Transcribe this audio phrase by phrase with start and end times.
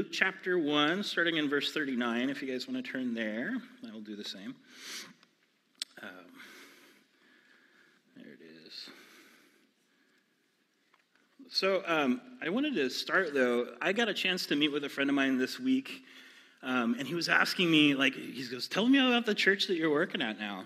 [0.00, 2.30] Luke chapter 1, starting in verse 39.
[2.30, 4.54] If you guys want to turn there, I will do the same.
[6.02, 6.08] Um,
[8.16, 8.88] there it is.
[11.50, 13.74] So um, I wanted to start, though.
[13.82, 16.02] I got a chance to meet with a friend of mine this week,
[16.62, 19.74] um, and he was asking me, like, he goes, Tell me about the church that
[19.74, 20.64] you're working at now.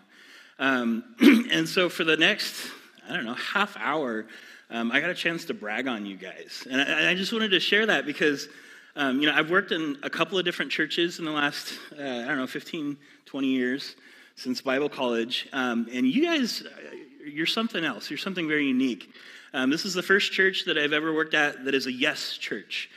[0.61, 1.17] Um,
[1.51, 2.71] and so for the next,
[3.09, 4.27] I don't know, half hour,
[4.71, 6.69] um, I got a chance to brag on you guys.
[6.71, 8.49] And I, I just wanted to share that because,
[8.97, 12.03] um, you know, I've worked in a couple of different churches in the last, uh,
[12.03, 13.97] I don't know, 15, 20 years
[14.37, 15.49] since Bible college.
[15.53, 18.11] Um, and you guys, uh, you're something else.
[18.11, 19.13] You're something very unique.
[19.53, 22.37] Um, this is the first church that I've ever worked at that is a yes
[22.37, 22.91] church,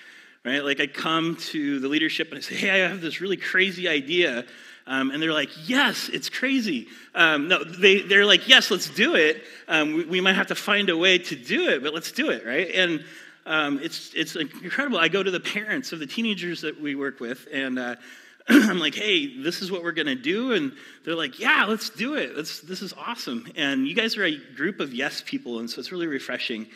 [0.46, 0.64] right?
[0.64, 3.88] Like I come to the leadership and I say, hey, I have this really crazy
[3.88, 4.45] idea.
[4.86, 6.88] Um, and they're like, yes, it's crazy.
[7.14, 9.44] Um, no, they, they're like, yes, let's do it.
[9.68, 12.30] Um, we, we, might have to find a way to do it, but let's do
[12.30, 12.72] it, right?
[12.73, 13.04] And
[13.48, 14.98] um, it's, it's incredible.
[15.00, 17.95] I go to the parents of the teenagers that we work with, and uh,
[18.50, 20.52] I'm like, hey, this is what we're going to do.
[20.52, 20.73] And
[21.06, 22.36] they're like, yeah, let's do it.
[22.36, 23.48] Let's, this is awesome.
[23.56, 26.68] And you guys are a group of yes people, and so it's really refreshing.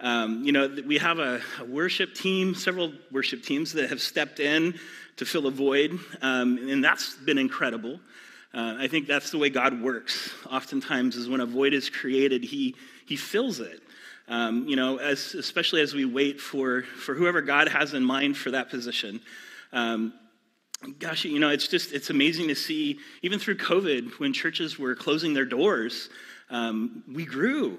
[0.00, 4.40] Um, you know, we have a, a, worship team, several worship teams that have stepped
[4.40, 4.78] in
[5.16, 8.00] to fill a void, um, and that's been incredible.
[8.54, 10.32] Uh, I think that's the way God works.
[10.50, 13.80] Oftentimes, is when a void is created, He He fills it.
[14.28, 18.36] Um, you know, as, especially as we wait for for whoever God has in mind
[18.36, 19.20] for that position.
[19.72, 20.14] Um,
[20.98, 24.94] gosh, you know, it's just it's amazing to see even through COVID when churches were
[24.94, 26.08] closing their doors,
[26.48, 27.78] um, we grew.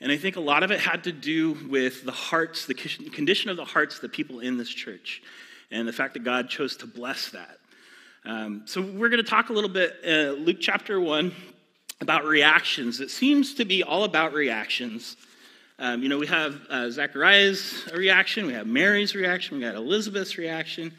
[0.00, 3.50] And I think a lot of it had to do with the hearts, the condition
[3.50, 5.22] of the hearts of the people in this church
[5.70, 7.58] and the fact that God chose to bless that.
[8.26, 11.30] Um, so we're going to talk a little bit, uh, Luke chapter 1,
[12.00, 13.00] about reactions.
[13.00, 15.18] It seems to be all about reactions.
[15.78, 20.38] Um, you know, we have uh, Zachariah's reaction, we have Mary's reaction, we got Elizabeth's
[20.38, 20.92] reaction.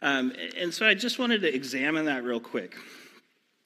[0.00, 2.74] Um, and so I just wanted to examine that real quick.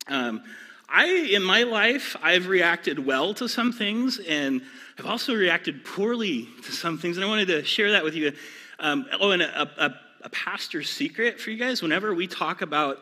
[0.08, 0.42] Um,
[0.88, 4.62] I, in my life, I've reacted well to some things, and
[4.98, 8.32] I've also reacted poorly to some things, and I wanted to share that with you.
[8.80, 9.94] Um, oh, and a, a,
[10.26, 12.98] a pastor's secret for you guys whenever we talk about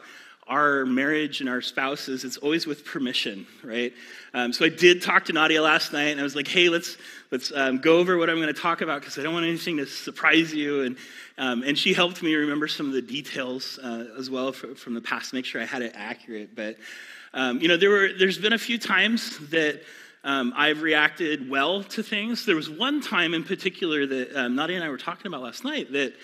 [0.46, 3.94] our marriage and our spouses, it's always with permission, right?
[4.34, 6.98] Um, so I did talk to Nadia last night, and I was like, "Hey, let's
[7.30, 9.78] let's um, go over what I'm going to talk about because I don't want anything
[9.78, 10.96] to surprise you." And
[11.38, 14.92] um, and she helped me remember some of the details uh, as well for, from
[14.92, 16.54] the past, make sure I had it accurate.
[16.54, 16.76] But
[17.32, 19.82] um, you know, there were there's been a few times that.
[20.26, 22.46] Um, I've reacted well to things.
[22.46, 25.64] There was one time in particular that um, Nadia and I were talking about last
[25.64, 26.14] night that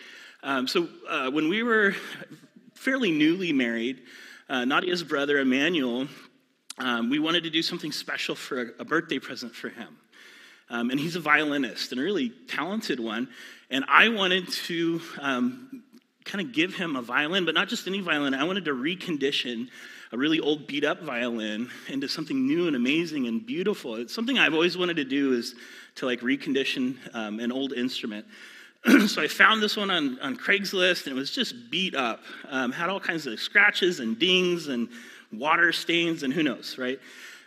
[0.43, 1.95] um, so uh, when we were
[2.75, 4.03] fairly newly married,
[4.49, 6.09] uh, Nadia's brother Emmanuel,
[6.79, 9.97] um, we wanted to do something special for a, a birthday present for him.
[10.71, 13.29] Um, and he's a violinist and a really talented one.
[13.71, 15.83] And I wanted to um,
[16.25, 18.35] kind of give him a violin, but not just any violin.
[18.35, 19.69] I wanted to recondition
[20.13, 23.97] a really old beat up violin into something new and amazing and beautiful.
[23.97, 25.55] It's something I've always wanted to do is
[25.97, 28.27] to like recondition um, an old instrument.
[29.09, 32.23] so I found this one on, on Craigslist, and it was just beat up.
[32.49, 34.89] Um, had all kinds of scratches and dings and
[35.33, 36.99] water stains and who knows, right?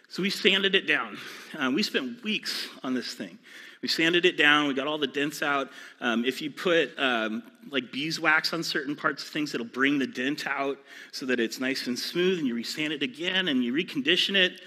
[0.09, 1.17] So we sanded it down.
[1.57, 3.39] Um, we spent weeks on this thing.
[3.81, 4.67] We sanded it down.
[4.67, 5.69] We got all the dents out.
[5.99, 10.07] Um, if you put um, like beeswax on certain parts of things, it'll bring the
[10.07, 10.77] dent out
[11.11, 12.39] so that it's nice and smooth.
[12.39, 14.61] And you resand it again, and you recondition it.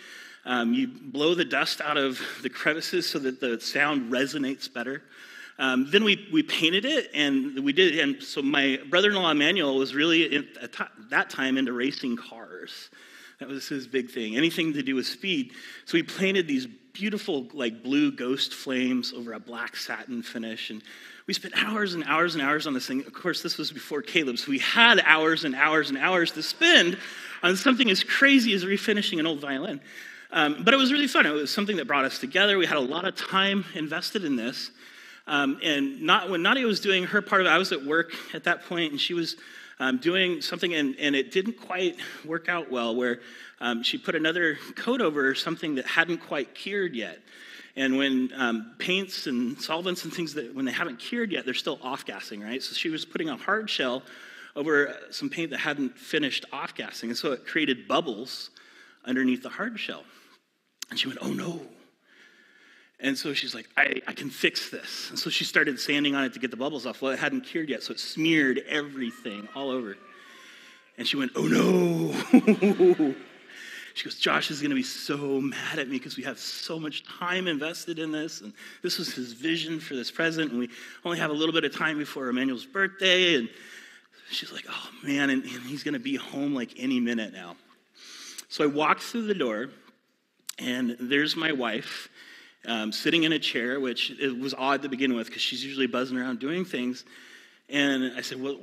[0.44, 5.02] Um, you blow the dust out of the crevices so that the sound resonates better.
[5.58, 7.98] Um, then we, we painted it, and we did.
[7.98, 10.72] And so my brother-in-law Emmanuel was really at
[11.10, 12.90] that time into racing cars.
[13.40, 14.36] That was his big thing.
[14.36, 15.52] Anything to do with speed.
[15.84, 20.82] So he painted these beautiful, like blue ghost flames over a black satin finish, and
[21.26, 23.00] we spent hours and hours and hours on this thing.
[23.04, 26.42] Of course, this was before Caleb, so we had hours and hours and hours to
[26.42, 26.96] spend
[27.42, 29.80] on something as crazy as refinishing an old violin.
[30.30, 31.26] Um, but it was really fun.
[31.26, 32.58] It was something that brought us together.
[32.58, 34.70] We had a lot of time invested in this.
[35.26, 38.12] Um, and not, when Nadia was doing her part of it, I was at work
[38.32, 39.36] at that point, and she was
[39.80, 43.20] um, doing something, and, and it didn't quite work out well, where
[43.60, 47.18] um, she put another coat over something that hadn't quite cured yet.
[47.74, 51.54] And when um, paints and solvents and things that, when they haven't cured yet, they're
[51.54, 52.62] still off gassing, right?
[52.62, 54.02] So she was putting a hard shell
[54.54, 57.10] over some paint that hadn't finished off gassing.
[57.10, 58.50] And so it created bubbles
[59.04, 60.04] underneath the hard shell.
[60.88, 61.60] And she went, oh no.
[62.98, 65.10] And so she's like, I, I can fix this.
[65.10, 67.02] And so she started sanding on it to get the bubbles off.
[67.02, 69.96] Well, it hadn't cured yet, so it smeared everything all over.
[70.96, 72.14] And she went, Oh no.
[73.94, 76.80] she goes, Josh is going to be so mad at me because we have so
[76.80, 78.40] much time invested in this.
[78.40, 80.50] And this was his vision for this present.
[80.50, 80.70] And we
[81.04, 83.34] only have a little bit of time before Emmanuel's birthday.
[83.34, 83.50] And
[84.30, 87.56] she's like, oh man, and, and he's going to be home like any minute now.
[88.48, 89.68] So I walked through the door,
[90.58, 92.08] and there's my wife
[92.66, 95.86] um, sitting in a chair, which it was odd to begin with because she's usually
[95.86, 97.04] buzzing around doing things.
[97.68, 98.58] And I said, Well,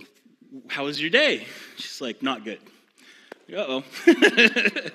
[0.67, 1.45] how was your day?
[1.77, 2.59] She's like, Not good.
[3.51, 3.83] Uh oh.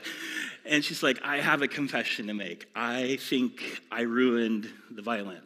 [0.67, 2.67] and she's like, I have a confession to make.
[2.75, 5.43] I think I ruined the violin.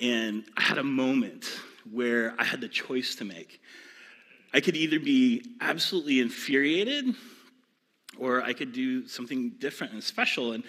[0.00, 1.46] And I had a moment
[1.90, 3.60] where I had the choice to make.
[4.52, 7.14] I could either be absolutely infuriated
[8.18, 10.52] or I could do something different and special.
[10.52, 10.64] And,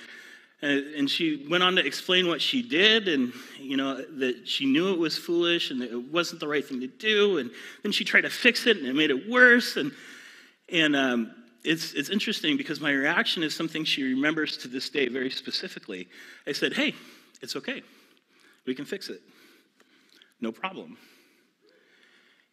[0.66, 4.92] and she went on to explain what she did and, you know, that she knew
[4.92, 7.38] it was foolish and it wasn't the right thing to do.
[7.38, 7.52] And
[7.84, 9.78] then she tried to fix it and it made it worse.
[9.78, 9.92] And,
[10.72, 15.08] and um, it's, it's interesting because my reaction is something she remembers to this day
[15.08, 16.08] very specifically.
[16.48, 16.94] I said, hey,
[17.42, 17.82] it's okay.
[18.66, 19.22] We can fix it.
[20.42, 20.98] No problem.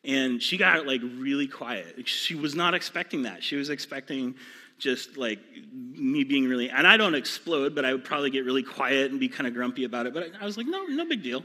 [0.05, 2.09] And she got like really quiet.
[2.09, 3.45] She was not expecting that.
[3.45, 4.35] She was expecting
[4.83, 5.39] just like
[5.71, 9.21] me being really, and I don't explode, but I would probably get really quiet and
[9.21, 10.15] be kind of grumpy about it.
[10.15, 11.45] But I was like, no, no big deal.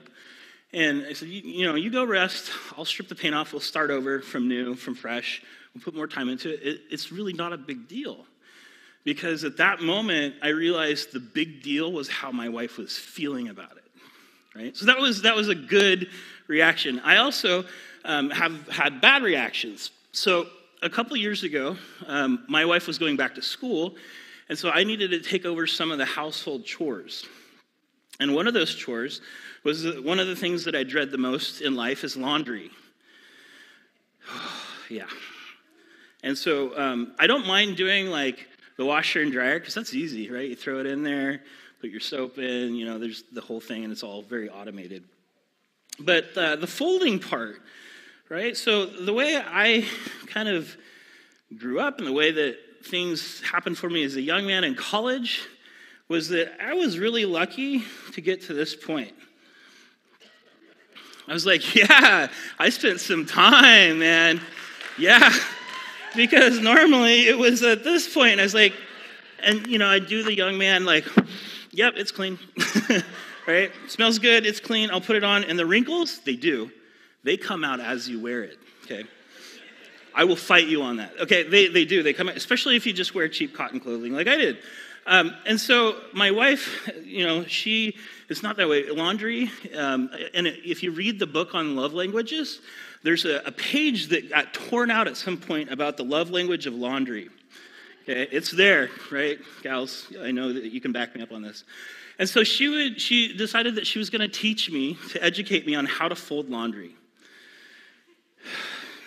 [0.73, 2.51] And I said, you, you know, you go rest.
[2.75, 3.53] I'll strip the paint off.
[3.53, 5.43] We'll start over from new, from fresh.
[5.73, 6.59] We'll put more time into it.
[6.63, 8.25] it it's really not a big deal.
[9.03, 13.47] Because at that moment, I realized the big deal was how my wife was feeling
[13.47, 13.83] about it.
[14.53, 14.75] Right?
[14.75, 16.09] So that was, that was a good
[16.47, 16.99] reaction.
[17.01, 17.63] I also
[18.03, 19.91] um, have had bad reactions.
[20.11, 20.47] So
[20.81, 23.95] a couple years ago, um, my wife was going back to school,
[24.49, 27.25] and so I needed to take over some of the household chores.
[28.19, 29.21] And one of those chores
[29.63, 32.71] was one of the things that I dread the most in life is laundry.
[34.89, 35.07] yeah.
[36.23, 38.47] And so um, I don't mind doing like
[38.77, 40.49] the washer and dryer because that's easy, right?
[40.49, 41.41] You throw it in there,
[41.79, 45.03] put your soap in, you know, there's the whole thing, and it's all very automated.
[45.99, 47.61] But uh, the folding part,
[48.29, 48.55] right?
[48.57, 49.85] So the way I
[50.27, 50.75] kind of
[51.57, 54.75] grew up and the way that things happened for me as a young man in
[54.75, 55.41] college
[56.09, 57.83] was that I was really lucky
[58.13, 59.13] to get to this point.
[61.27, 64.41] I was like, yeah, I spent some time, man.
[64.97, 65.33] Yeah.
[66.15, 68.73] Because normally it was at this point, I was like,
[69.43, 71.05] and you know, I do the young man, like,
[71.71, 72.39] yep, it's clean.
[73.47, 73.71] right?
[73.87, 75.43] Smells good, it's clean, I'll put it on.
[75.43, 76.71] And the wrinkles, they do.
[77.27, 79.03] They come out as you wear it, okay?
[80.15, 81.11] I will fight you on that.
[81.19, 82.01] Okay, they, they do.
[82.01, 84.59] They come out, especially if you just wear cheap cotton clothing like I did.
[85.05, 87.97] Um, and so my wife, you know, she
[88.29, 88.89] is not that way.
[88.89, 92.61] Laundry, um, and if you read the book on love languages,
[93.03, 96.65] there's a, a, page that got torn out at some point about the love language
[96.65, 97.27] of laundry.
[98.03, 100.07] Okay, it's there, right, gals?
[100.21, 101.65] I know that you can back me up on this.
[102.19, 105.67] And so she would, she decided that she was going to teach me to educate
[105.67, 106.95] me on how to fold laundry.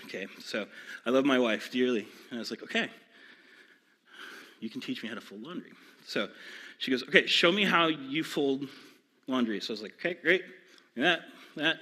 [0.05, 0.67] Okay, so
[1.07, 2.89] I love my wife dearly, and I was like, okay,
[4.61, 5.73] you can teach me how to fold laundry.
[6.07, 6.29] So
[6.79, 8.69] she goes, okay, show me how you fold
[9.27, 9.61] laundry.
[9.61, 10.43] So I was like, okay, great.
[10.97, 11.21] That,
[11.57, 11.77] that.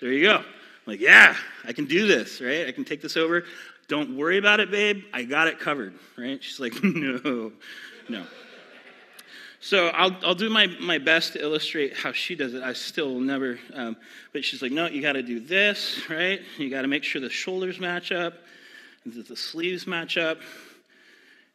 [0.00, 0.36] There you go.
[0.38, 0.44] I'm
[0.86, 2.66] like, yeah, I can do this, right?
[2.66, 3.44] I can take this over.
[3.88, 5.04] Don't worry about it, babe.
[5.12, 6.42] I got it covered, right?
[6.42, 7.52] She's like, no,
[8.08, 8.24] no.
[9.64, 12.64] So I'll, I'll do my, my best to illustrate how she does it.
[12.64, 13.96] I still never, um,
[14.32, 16.40] but she's like, no, you got to do this, right?
[16.58, 18.34] You got to make sure the shoulders match up,
[19.06, 20.38] that the sleeves match up,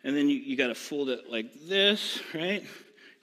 [0.05, 2.63] and then you, you got to fold it like this, right?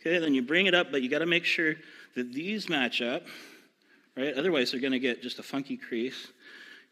[0.03, 1.77] Okay, then you bring it up, but you got to make sure
[2.15, 3.23] that these match up,
[4.19, 4.35] right?
[4.35, 6.29] Otherwise, they're going to get just a funky crease,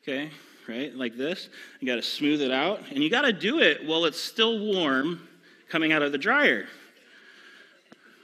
[0.02, 0.30] okay?
[0.66, 1.50] Right, like this.
[1.80, 4.58] You got to smooth it out, and you got to do it while it's still
[4.60, 5.28] warm
[5.68, 6.68] coming out of the dryer,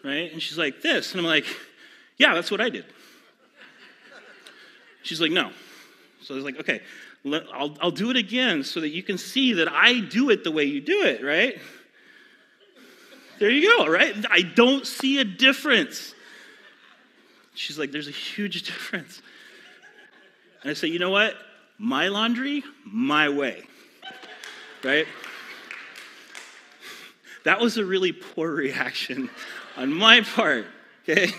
[0.09, 0.33] right?
[0.33, 1.13] And she's like, this.
[1.13, 1.45] And I'm like,
[2.17, 2.87] yeah, that's what I did.
[5.03, 5.51] She's like, no.
[6.23, 6.81] So I was like, okay,
[7.55, 10.51] I'll, I'll do it again so that you can see that I do it the
[10.51, 11.59] way you do it, right?
[13.39, 14.15] There you go, right?
[14.31, 16.15] I don't see a difference.
[17.55, 19.23] She's like, there's a huge difference.
[20.63, 21.35] And I say, you know what?
[21.79, 23.63] My laundry, my way,
[24.83, 25.07] right?
[27.45, 29.31] That was a really poor reaction
[29.79, 30.67] on my part,
[31.09, 31.33] okay?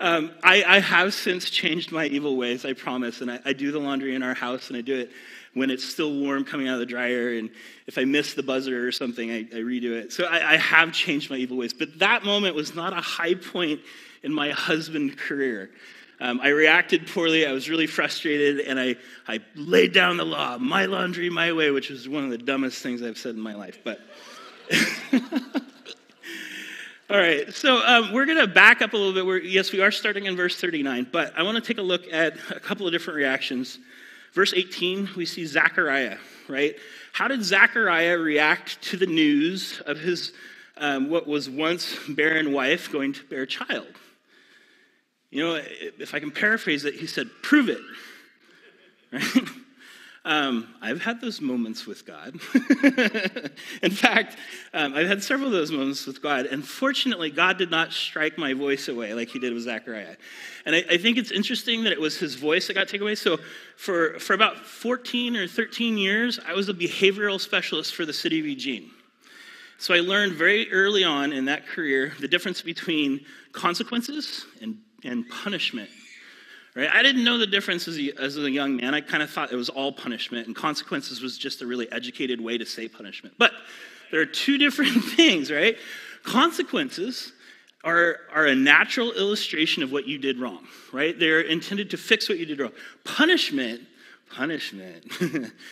[0.00, 3.20] Um, I, I, have since changed my evil ways, I promise.
[3.20, 5.10] And I, I, do the laundry in our house, and I do it
[5.54, 7.34] when it's still warm coming out of the dryer.
[7.34, 7.48] And
[7.86, 10.12] if I miss the buzzer or something, I, I redo it.
[10.12, 11.72] So I, have changed my evil ways.
[11.72, 13.80] But that moment was not a high point
[14.22, 15.70] in my husband career.
[16.20, 17.46] Um, I reacted poorly.
[17.46, 18.96] I was really frustrated, and I,
[19.28, 22.82] I laid down the law, my laundry, my way, which was one of the dumbest
[22.82, 23.78] things I've said in my life.
[23.82, 24.00] But.
[27.10, 29.26] All right, so um, we're going to back up a little bit.
[29.26, 32.10] We're, yes, we are starting in verse 39, but I want to take a look
[32.10, 33.78] at a couple of different reactions
[34.34, 36.18] Verse 18, we see Zechariah,
[36.48, 36.74] right?
[37.12, 40.32] How did Zechariah react to the news of his,
[40.76, 43.86] um, what was once barren wife going to bear a child?
[45.30, 47.80] You know, if I can paraphrase it, he said, prove it,
[49.12, 49.48] right?
[50.26, 52.40] Um, I've had those moments with God.
[53.82, 54.38] In fact,
[54.72, 58.38] um, I've had several of those moments with God, and fortunately, God did not strike
[58.38, 60.16] my voice away like he did with Zechariah.
[60.64, 63.16] And I, I think it's interesting that it was his voice that got taken away.
[63.16, 63.38] So,
[63.76, 68.40] for, for about 14 or 13 years, I was a behavioral specialist for the city
[68.40, 68.90] of Eugene.
[69.76, 75.28] So, I learned very early on in that career the difference between consequences and, and
[75.28, 75.90] punishment.
[76.74, 76.90] Right?
[76.92, 78.94] I didn't know the difference as a, as a young man.
[78.94, 82.40] I kind of thought it was all punishment, and consequences was just a really educated
[82.40, 83.36] way to say punishment.
[83.38, 83.52] But
[84.10, 85.76] there are two different things, right?
[86.24, 87.32] Consequences
[87.84, 91.16] are, are a natural illustration of what you did wrong, right?
[91.18, 92.72] They're intended to fix what you did wrong.
[93.04, 93.82] Punishment,
[94.30, 95.04] punishment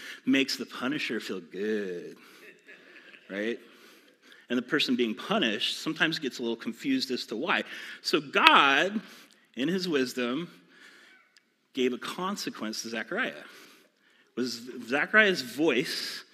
[0.27, 2.17] makes the punisher feel good,
[3.29, 3.59] right?
[4.51, 7.65] And the person being punished sometimes gets a little confused as to why.
[8.03, 9.01] So God,
[9.57, 10.49] in his wisdom,
[11.75, 13.33] gave a consequence to Zechariah.
[14.37, 16.25] Was Zechariah's voice,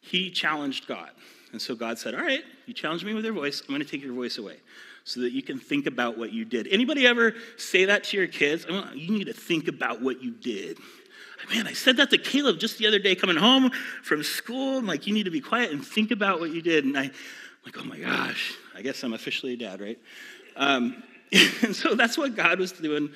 [0.00, 1.10] he challenged God.
[1.52, 3.88] And so God said, All right, you challenged me with your voice, I'm going to
[3.88, 4.56] take your voice away
[5.04, 6.68] so that you can think about what you did.
[6.68, 8.66] Anybody ever say that to your kids?
[8.94, 10.78] You need to think about what you did.
[11.52, 13.70] Man, I said that to Caleb just the other day coming home
[14.02, 14.78] from school.
[14.78, 16.84] I'm like, you need to be quiet and think about what you did.
[16.84, 17.12] And I, am
[17.64, 19.98] like, oh my gosh, I guess I'm officially a dad, right?
[20.56, 21.02] Um,
[21.62, 23.10] and so that's what God was doing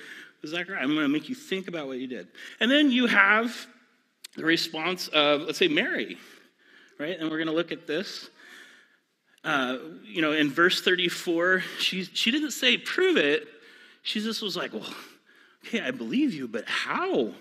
[0.46, 0.80] Zechariah.
[0.80, 2.28] I'm going to make you think about what you did.
[2.60, 3.66] And then you have
[4.36, 6.18] the response of, let's say, Mary,
[6.98, 7.18] right?
[7.18, 8.30] And we're going to look at this.
[9.44, 13.46] Uh, you know, in verse 34, she, she didn't say, prove it.
[14.02, 14.94] She just was like, well,
[15.66, 17.32] okay, I believe you, but how?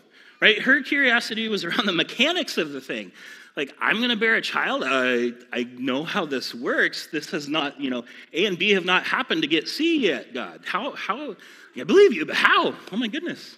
[0.41, 0.59] Right?
[0.59, 3.11] Her curiosity was around the mechanics of the thing.
[3.55, 4.83] Like, I'm going to bear a child.
[4.85, 7.07] I, I know how this works.
[7.11, 10.33] This has not, you know, A and B have not happened to get C yet,
[10.33, 10.61] God.
[10.65, 11.35] How, how,
[11.79, 12.73] I believe you, but how?
[12.91, 13.57] Oh my goodness.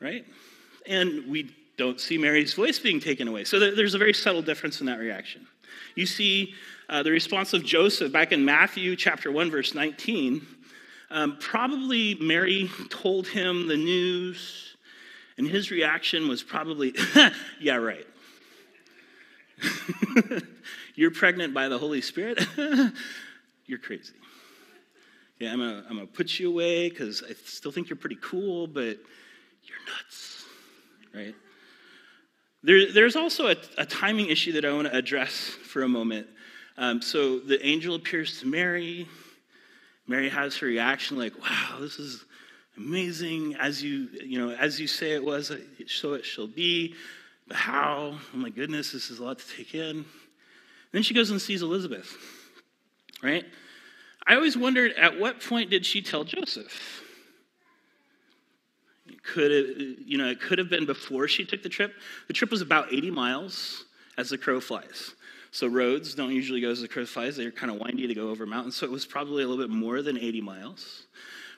[0.00, 0.24] Right?
[0.86, 3.44] And we don't see Mary's voice being taken away.
[3.44, 5.46] So there's a very subtle difference in that reaction.
[5.94, 6.54] You see
[6.88, 10.46] uh, the response of Joseph back in Matthew chapter 1, verse 19.
[11.10, 14.76] Um, probably Mary told him the news,
[15.36, 16.94] and his reaction was probably,
[17.60, 18.06] yeah, right.
[20.94, 22.44] You're pregnant by the Holy Spirit?
[23.66, 24.14] You're crazy.
[25.38, 28.66] Yeah, I'm gonna, I'm gonna put you away because I still think you're pretty cool,
[28.66, 28.98] but
[29.64, 30.44] you're nuts,
[31.14, 31.34] right?
[32.62, 36.26] There, there's also a, a, timing issue that I want to address for a moment.
[36.78, 39.06] Um, so the angel appears to Mary.
[40.06, 42.24] Mary has her reaction like, "Wow, this is
[42.78, 43.56] amazing.
[43.56, 45.52] As you, you know, as you say it was,
[45.86, 46.94] so it shall be."
[47.52, 48.18] How?
[48.34, 50.04] Oh my goodness, this is a lot to take in.
[50.92, 52.16] Then she goes and sees Elizabeth,
[53.22, 53.44] right?
[54.26, 57.02] I always wondered at what point did she tell Joseph?
[59.22, 61.94] Could it, you know, it could have been before she took the trip.
[62.26, 63.84] The trip was about 80 miles
[64.18, 65.14] as the crow flies.
[65.52, 67.36] So roads don't usually go as the crow flies.
[67.36, 68.76] They're kind of windy to go over mountains.
[68.76, 71.06] So it was probably a little bit more than 80 miles.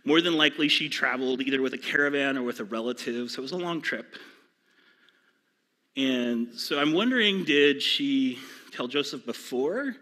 [0.04, 3.30] More than likely, she traveled either with a caravan or with a relative.
[3.30, 4.16] So it was a long trip.
[5.98, 8.38] And so I'm wondering, did she
[8.70, 9.96] tell Joseph before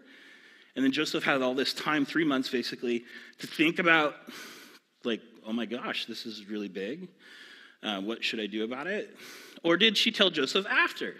[0.77, 3.03] and then Joseph had all this time, three months basically,
[3.39, 4.13] to think about,
[5.03, 7.07] like, oh my gosh, this is really big.
[7.81, 9.09] Uh, what should I do about it?
[9.63, 11.15] Or did she tell Joseph after?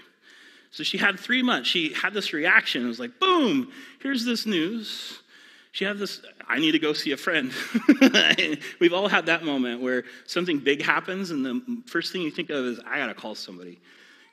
[0.69, 1.67] So she had three months.
[1.67, 2.85] She had this reaction.
[2.85, 5.23] It was like, boom, here's this news.
[5.71, 7.51] She had this, I need to go see a friend.
[8.79, 12.51] We've all had that moment where something big happens, and the first thing you think
[12.51, 13.79] of is, I got to call somebody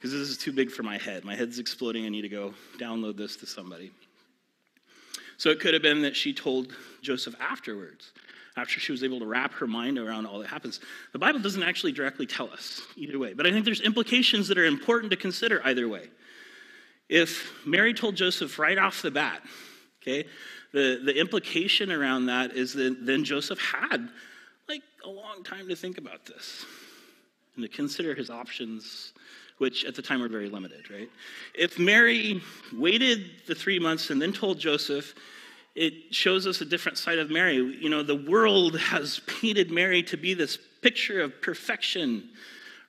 [0.05, 1.25] because this is too big for my head.
[1.25, 2.05] My head's exploding.
[2.05, 3.91] I need to go download this to somebody.
[5.39, 8.13] So it could have been that she told Joseph afterwards,
[8.55, 10.81] after she was able to wrap her mind around all that happens.
[11.15, 14.59] The Bible doesn't actually directly tell us either way, but I think there's implications that
[14.59, 16.11] are important to consider either way.
[17.09, 19.41] If Mary told Joseph right off the bat,
[20.03, 20.29] okay,
[20.75, 24.11] the, the implication around that is that then Joseph had
[24.69, 26.67] like a long time to think about this
[27.57, 29.15] and to consider his options
[29.59, 31.09] which at the time were very limited, right?
[31.55, 32.43] If Mary
[32.73, 35.15] waited the three months and then told Joseph,
[35.75, 37.57] it shows us a different side of Mary.
[37.57, 42.29] You know, the world has painted Mary to be this picture of perfection,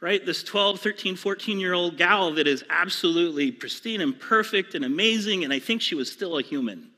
[0.02, 0.26] right?
[0.26, 5.44] This 12, 13, 14 year old gal that is absolutely pristine and perfect and amazing,
[5.44, 6.92] and I think she was still a human.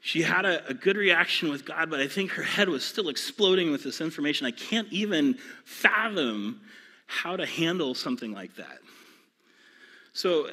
[0.00, 3.08] She had a, a, good reaction with God, but I think her head was still
[3.08, 4.46] exploding with this information.
[4.46, 6.60] I can't even fathom
[7.08, 8.78] how to handle something like that.
[10.12, 10.48] So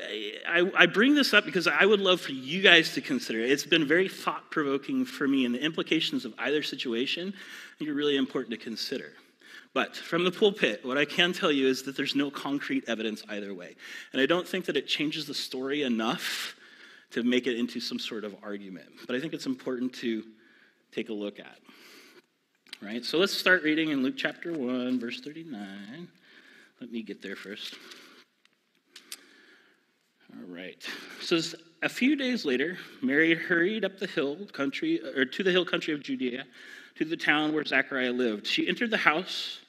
[0.47, 3.51] I, I, bring this up because I would love for you guys to consider it.
[3.51, 7.89] It's been very thought provoking for me, and the implications of either situation I think
[7.89, 9.13] are really important to consider.
[9.74, 13.24] But from the pulpit, what I can tell you is that there's no concrete evidence
[13.27, 13.75] either way.
[14.13, 16.55] And I don't think that it changes the story enough
[17.12, 18.88] to make it into some sort of argument.
[19.07, 20.24] But I think it's important to
[20.93, 21.57] take a look at.
[22.81, 23.03] Right?
[23.03, 26.07] So let's start reading in Luke chapter 1, verse 39.
[26.82, 27.75] Let me get there first.
[30.34, 30.84] All right.
[31.22, 35.65] Says a few days later, Mary hurried up the hill country or to the hill
[35.65, 36.46] country of Judea,
[36.96, 38.46] to the town where Zachariah lived.
[38.48, 39.60] She entered the house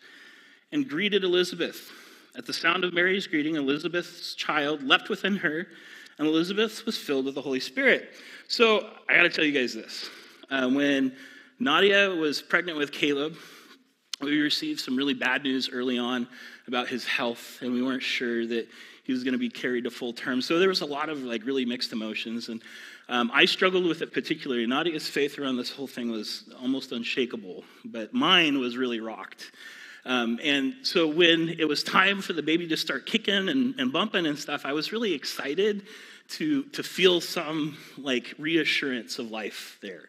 [0.72, 1.90] and greeted Elizabeth.
[2.36, 5.68] At the sound of Mary's greeting, Elizabeth's child leapt within her,
[6.18, 8.10] and Elizabeth was filled with the Holy Spirit.
[8.48, 10.10] So I got to tell you guys this:
[10.50, 11.16] uh, when
[11.58, 13.36] Nadia was pregnant with Caleb,
[14.20, 16.26] we received some really bad news early on
[16.66, 18.68] about his health, and we weren't sure that
[19.04, 20.42] he was going to be carried to full term.
[20.42, 22.62] So there was a lot of like really mixed emotions, and
[23.08, 24.66] um, I struggled with it particularly.
[24.66, 29.52] Nadia's faith around this whole thing was almost unshakable, but mine was really rocked.
[30.04, 33.92] Um, and so when it was time for the baby to start kicking and, and
[33.92, 35.82] bumping and stuff, I was really excited
[36.28, 40.08] to, to feel some like reassurance of life there.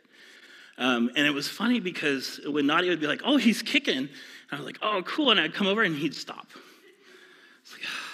[0.78, 4.10] Um, and it was funny because when Nadia would be like, oh, he's kicking,
[4.52, 5.32] I was like, oh, cool.
[5.32, 6.48] And I'd come over and he'd stop.
[7.62, 8.08] It's like, oh,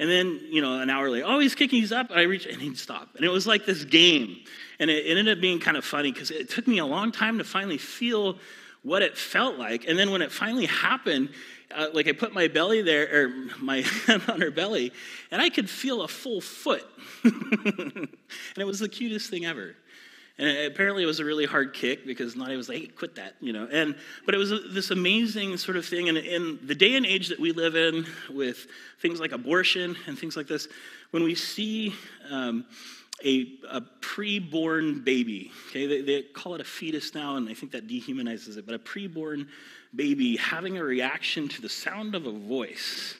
[0.00, 2.08] and then, you know, an hour later, oh, he's kicking, he's up.
[2.10, 3.10] And I reach, and he'd stop.
[3.16, 4.38] And it was like this game.
[4.78, 7.12] And it, it ended up being kind of funny because it took me a long
[7.12, 8.38] time to finally feel
[8.82, 9.86] what it felt like.
[9.86, 11.28] And then when it finally happened,
[11.70, 13.28] uh, like I put my belly there, or
[13.60, 14.90] my hand on her belly,
[15.30, 16.86] and I could feel a full foot.
[17.24, 18.08] and
[18.56, 19.76] it was the cutest thing ever.
[20.40, 23.34] And apparently it was a really hard kick because Nadia was like, hey, quit that,
[23.40, 23.68] you know.
[23.70, 23.94] And,
[24.24, 26.08] but it was a, this amazing sort of thing.
[26.08, 28.66] And in the day and age that we live in with
[29.02, 30.66] things like abortion and things like this,
[31.10, 31.94] when we see
[32.30, 32.64] um,
[33.22, 37.72] a, a pre-born baby, okay, they, they call it a fetus now, and I think
[37.72, 39.46] that dehumanizes it, but a pre-born
[39.94, 43.16] baby having a reaction to the sound of a voice,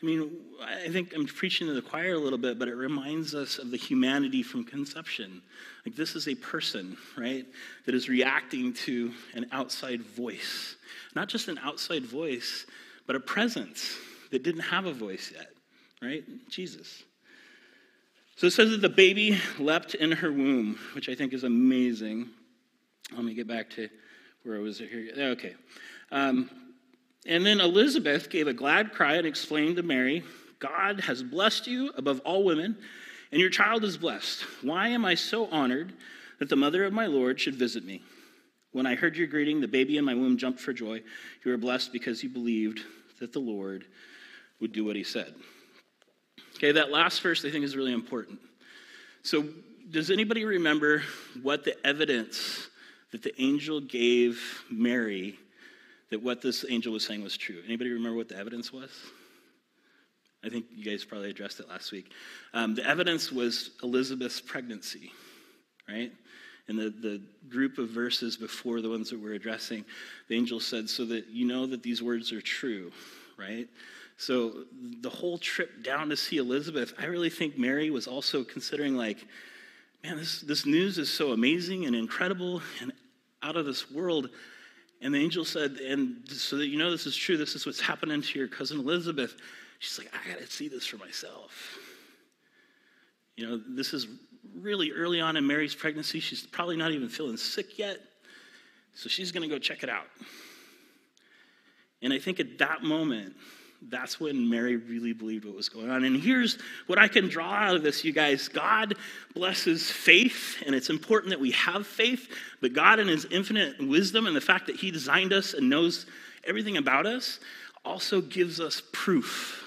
[0.00, 0.30] I mean,
[0.62, 3.72] I think I'm preaching to the choir a little bit, but it reminds us of
[3.72, 5.42] the humanity from conception.
[5.84, 7.44] Like, this is a person, right,
[7.84, 10.76] that is reacting to an outside voice.
[11.16, 12.64] Not just an outside voice,
[13.08, 13.96] but a presence
[14.30, 15.48] that didn't have a voice yet,
[16.00, 16.22] right?
[16.48, 17.02] Jesus.
[18.36, 22.28] So it says that the baby leapt in her womb, which I think is amazing.
[23.12, 23.88] Let me get back to
[24.44, 25.10] where I was here.
[25.16, 25.56] Okay.
[26.12, 26.48] Um,
[27.28, 30.24] and then Elizabeth gave a glad cry and explained to Mary,
[30.58, 32.76] God has blessed you above all women,
[33.30, 34.42] and your child is blessed.
[34.62, 35.92] Why am I so honored
[36.38, 38.02] that the mother of my Lord should visit me?
[38.72, 41.02] When I heard your greeting, the baby in my womb jumped for joy.
[41.44, 42.80] You are blessed because you believed
[43.20, 43.84] that the Lord
[44.60, 45.34] would do what he said.
[46.56, 48.40] Okay, that last verse I think is really important.
[49.22, 49.46] So,
[49.90, 51.02] does anybody remember
[51.42, 52.68] what the evidence
[53.12, 55.38] that the angel gave Mary
[56.10, 57.62] that what this angel was saying was true.
[57.64, 58.90] Anybody remember what the evidence was?
[60.44, 62.12] I think you guys probably addressed it last week.
[62.54, 65.10] Um, the evidence was Elizabeth's pregnancy,
[65.88, 66.12] right?
[66.68, 69.84] In the, the group of verses before the ones that we're addressing,
[70.28, 72.92] the angel said, so that you know that these words are true,
[73.36, 73.66] right?
[74.16, 74.64] So
[75.00, 79.24] the whole trip down to see Elizabeth, I really think Mary was also considering, like,
[80.04, 82.92] man, this, this news is so amazing and incredible and
[83.42, 84.30] out of this world.
[85.00, 87.80] And the angel said, and so that you know this is true, this is what's
[87.80, 89.36] happening to your cousin Elizabeth.
[89.78, 91.78] She's like, I got to see this for myself.
[93.36, 94.08] You know, this is
[94.56, 96.18] really early on in Mary's pregnancy.
[96.18, 97.98] She's probably not even feeling sick yet.
[98.94, 100.06] So she's going to go check it out.
[102.02, 103.36] And I think at that moment,
[103.82, 106.04] that's when Mary really believed what was going on.
[106.04, 108.94] And here's what I can draw out of this, you guys God
[109.34, 112.28] blesses faith, and it's important that we have faith,
[112.60, 116.06] but God, in His infinite wisdom and the fact that He designed us and knows
[116.44, 117.40] everything about us,
[117.84, 119.64] also gives us proof.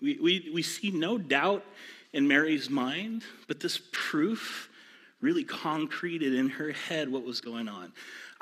[0.00, 1.64] We, we, we see no doubt
[2.12, 4.68] in Mary's mind, but this proof
[5.20, 7.92] really concreted in her head what was going on.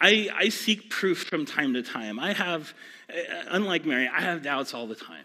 [0.00, 2.18] I, I seek proof from time to time.
[2.18, 2.72] I have,
[3.10, 5.24] uh, unlike Mary, I have doubts all the time.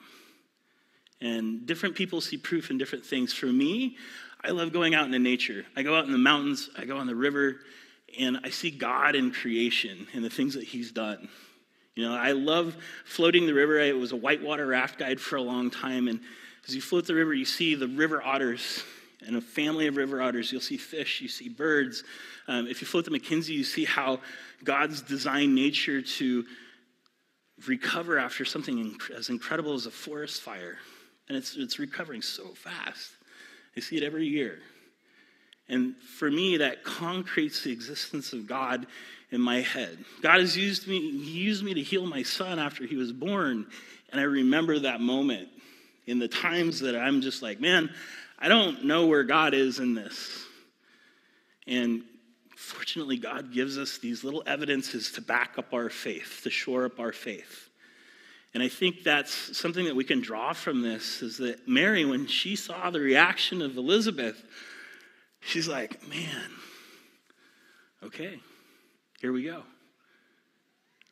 [1.22, 3.34] And different people see proof in different things.
[3.34, 3.96] For me,
[4.44, 5.66] I love going out into nature.
[5.76, 7.62] I go out in the mountains, I go on the river,
[8.20, 11.30] and I see God in creation and the things that He's done.
[11.96, 13.82] You know, I love floating the river.
[13.82, 16.20] I was a whitewater raft guide for a long time, and
[16.68, 18.84] as you float the river, you see the river otters
[19.26, 20.52] and a family of river otters.
[20.52, 22.04] You'll see fish, you see birds.
[22.48, 24.20] Um, if you float the McKenzie, you see how
[24.64, 26.46] God's designed nature to
[27.68, 30.78] recover after something as incredible as a forest fire.
[31.28, 33.12] And it's, it's recovering so fast.
[33.76, 34.60] I see it every year.
[35.68, 38.86] And for me, that concretes the existence of God
[39.32, 39.98] in my head.
[40.22, 43.66] God has used me, He used me to heal my son after he was born.
[44.12, 45.50] And I remember that moment
[46.06, 47.90] in the times that I'm just like, man,
[48.38, 50.46] I don't know where God is in this.
[51.66, 52.04] And
[52.56, 57.00] fortunately, God gives us these little evidences to back up our faith, to shore up
[57.00, 57.70] our faith.
[58.54, 62.26] And I think that's something that we can draw from this is that Mary, when
[62.26, 64.42] she saw the reaction of Elizabeth,
[65.42, 66.50] she's like, man,
[68.02, 68.40] okay,
[69.20, 69.64] here we go.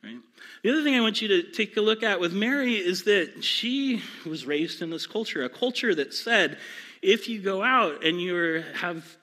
[0.01, 0.19] Right?
[0.63, 3.43] The other thing I want you to take a look at with Mary is that
[3.43, 6.57] she was raised in this culture, a culture that said,
[7.01, 9.17] if you go out and you have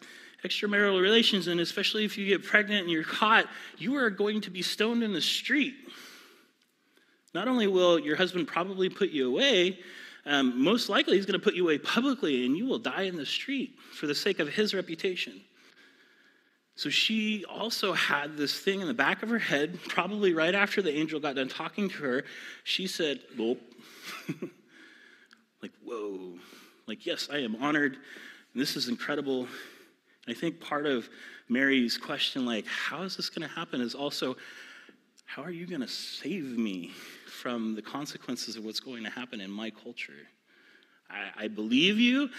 [0.44, 3.46] extramarital relations, and especially if you get pregnant and you're caught,
[3.78, 5.74] you are going to be stoned in the street.
[7.34, 9.78] Not only will your husband probably put you away,
[10.26, 13.16] um, most likely he's going to put you away publicly and you will die in
[13.16, 15.40] the street for the sake of his reputation.
[16.74, 20.80] So she also had this thing in the back of her head, probably right after
[20.80, 22.24] the angel got done talking to her.
[22.64, 23.60] She said, Gulp.
[25.62, 26.38] like, whoa.
[26.86, 27.98] Like, yes, I am honored.
[28.54, 29.46] This is incredible.
[30.30, 31.08] I think part of
[31.48, 34.36] Mary's question, like, how is this going to happen, is also,
[35.24, 36.92] how are you going to save me
[37.26, 40.12] from the consequences of what's going to happen in my culture?
[41.10, 42.30] I, I believe you.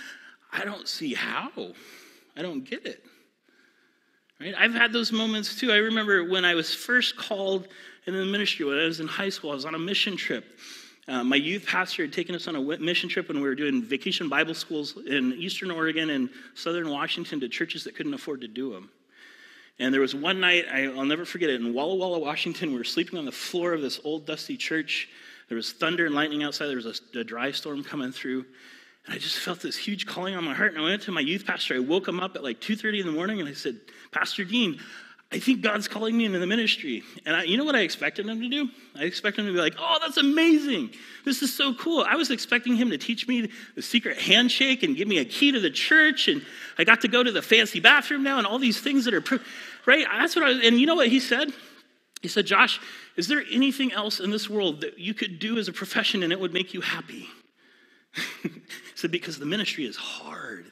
[0.53, 1.51] I don't see how.
[2.37, 3.03] I don't get it.
[4.39, 4.55] Right?
[4.57, 5.71] I've had those moments too.
[5.71, 7.67] I remember when I was first called
[8.07, 10.45] in the ministry, when I was in high school, I was on a mission trip.
[11.07, 13.81] Uh, my youth pastor had taken us on a mission trip when we were doing
[13.81, 18.47] vacation Bible schools in Eastern Oregon and Southern Washington to churches that couldn't afford to
[18.47, 18.89] do them.
[19.79, 22.77] And there was one night, I, will never forget it, in Walla Walla, Washington, we
[22.77, 25.09] were sleeping on the floor of this old dusty church.
[25.49, 28.45] There was thunder and lightning outside, there was a, a dry storm coming through.
[29.05, 30.73] And I just felt this huge calling on my heart.
[30.73, 31.75] And I went to my youth pastor.
[31.75, 33.79] I woke him up at like 2.30 in the morning and I said,
[34.11, 34.79] Pastor Dean,
[35.33, 37.03] I think God's calling me into the ministry.
[37.25, 38.69] And I, you know what I expected him to do?
[38.95, 40.89] I expected him to be like, oh, that's amazing.
[41.23, 42.05] This is so cool.
[42.05, 45.53] I was expecting him to teach me the secret handshake and give me a key
[45.53, 46.27] to the church.
[46.27, 46.45] And
[46.77, 49.23] I got to go to the fancy bathroom now and all these things that are,
[49.85, 50.05] right?
[50.11, 51.53] That's what I was, and you know what he said?
[52.21, 52.81] He said, Josh,
[53.15, 56.33] is there anything else in this world that you could do as a profession and
[56.33, 57.27] it would make you happy?
[58.43, 58.51] he
[58.95, 60.65] said, because the ministry is hard.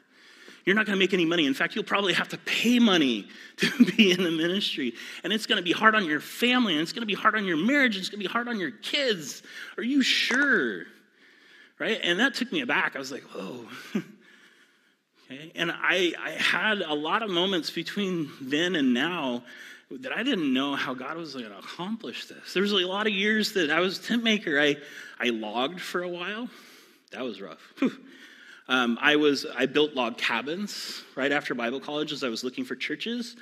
[0.66, 1.46] You're not going to make any money.
[1.46, 4.94] In fact, you'll probably have to pay money to be in the ministry.
[5.24, 7.36] And it's going to be hard on your family, and it's going to be hard
[7.36, 9.44] on your marriage, and it's going to be hard on your kids.
[9.78, 10.84] Are you sure?
[11.80, 12.00] Right?
[12.04, 12.96] And that took me aback.
[12.96, 13.66] I was like, whoa.
[15.32, 15.52] okay.
[15.56, 19.44] And I, I had a lot of moments between then and now
[19.92, 22.54] that I didn't know how God was going to accomplish this.
[22.54, 24.60] There was a lot of years that I was tent maker.
[24.60, 24.76] I,
[25.20, 26.48] I logged for a while.
[27.12, 27.74] That was rough.
[28.70, 32.64] Um, I was I built log cabins right after Bible college as I was looking
[32.64, 33.36] for churches.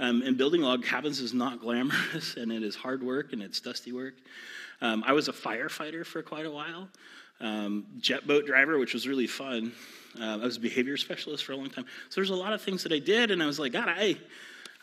[0.00, 3.60] Um, and building log cabins is not glamorous, and it is hard work and it's
[3.60, 4.14] dusty work.
[4.80, 6.88] Um, I was a firefighter for quite a while,
[7.40, 9.70] um, jet boat driver, which was really fun.
[10.20, 11.86] Uh, I was a behavior specialist for a long time.
[12.08, 14.16] So there's a lot of things that I did, and I was like, God, I,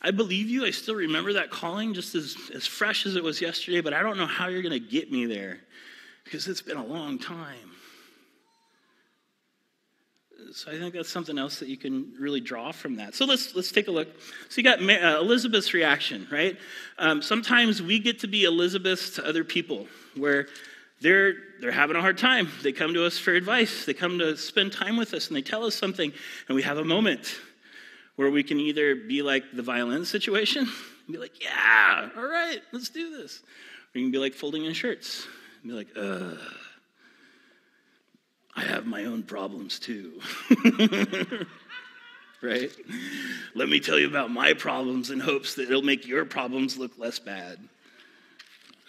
[0.01, 0.65] I believe you.
[0.65, 4.01] I still remember that calling just as, as fresh as it was yesterday, but I
[4.01, 5.59] don't know how you're going to get me there
[6.23, 7.71] because it's been a long time
[10.53, 13.15] so I think that's something else that you can really draw from that.
[13.15, 14.07] So let's let's take a look.
[14.49, 16.57] So you got uh, Elizabeth's reaction, right?
[16.97, 20.47] Um, sometimes we get to be Elizabeths to other people, where
[21.01, 22.49] they're they're having a hard time.
[22.63, 23.85] They come to us for advice.
[23.85, 26.11] They come to spend time with us, and they tell us something,
[26.47, 27.39] and we have a moment
[28.15, 30.67] where we can either be like the violin situation,
[31.07, 33.41] and be like, "Yeah, all right, let's do this,"
[33.93, 35.25] or you can be like folding in shirts,
[35.61, 36.37] and be like, "Ugh."
[38.59, 40.19] I have my own problems too.
[42.41, 42.69] right?
[43.55, 46.97] Let me tell you about my problems in hopes that it'll make your problems look
[46.97, 47.57] less bad.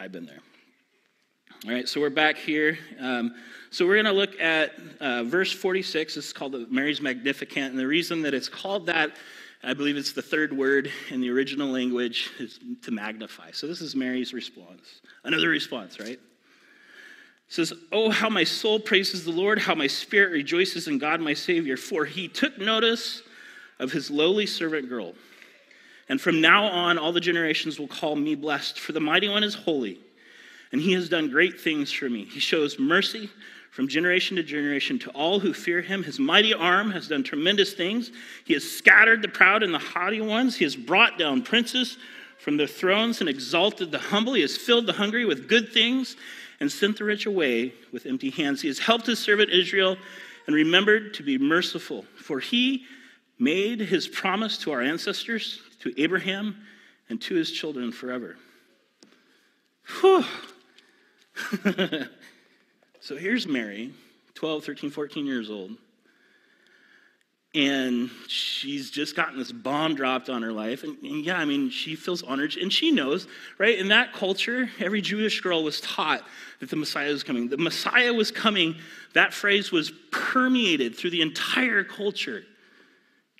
[0.00, 0.40] I've been there.
[1.64, 2.80] All right, so we're back here.
[2.98, 3.36] Um,
[3.70, 6.16] so we're going to look at uh, verse 46.
[6.16, 7.70] It's called Mary's Magnificat.
[7.70, 9.12] And the reason that it's called that,
[9.62, 13.52] I believe it's the third word in the original language, is to magnify.
[13.52, 15.00] So this is Mary's response.
[15.22, 16.18] Another response, right?
[17.50, 21.34] Says, Oh, how my soul praises the Lord, how my spirit rejoices in God my
[21.34, 23.22] Savior, for he took notice
[23.78, 25.14] of his lowly servant girl.
[26.08, 29.42] And from now on, all the generations will call me blessed, for the mighty one
[29.42, 29.98] is holy,
[30.70, 32.24] and he has done great things for me.
[32.24, 33.28] He shows mercy
[33.72, 36.04] from generation to generation to all who fear him.
[36.04, 38.12] His mighty arm has done tremendous things.
[38.44, 41.98] He has scattered the proud and the haughty ones, he has brought down princes
[42.38, 44.34] from their thrones and exalted the humble.
[44.34, 46.16] He has filled the hungry with good things
[46.60, 48.62] and sent the rich away with empty hands.
[48.62, 49.96] He has helped his servant Israel
[50.46, 52.04] and remembered to be merciful.
[52.16, 52.84] For he
[53.38, 56.56] made his promise to our ancestors, to Abraham,
[57.08, 58.36] and to his children forever.
[60.00, 60.24] Whew.
[63.00, 63.92] so here's Mary,
[64.34, 65.72] 12, 13, 14 years old
[67.52, 70.84] and she's just gotten this bomb dropped on her life.
[70.84, 72.56] And, and, yeah i mean she feels honored.
[72.56, 73.26] And she knows
[73.58, 73.78] right?
[73.78, 76.22] In that culture every jewish girl was taught
[76.60, 77.48] that the messiah was coming.
[77.48, 78.76] The messiah was coming.
[79.14, 82.44] That phrase was permeated through the entire culture.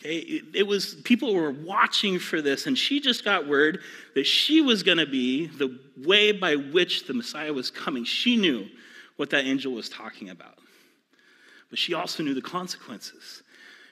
[0.01, 0.17] Okay?
[0.17, 2.67] It, it was people were watching for this.
[2.67, 3.81] And she just got word
[4.15, 8.05] that she was going to be the way by which the messiah was coming.
[8.05, 8.67] She knew
[9.17, 10.59] what that angel was talking about.
[11.69, 13.45] But she also knew the consequences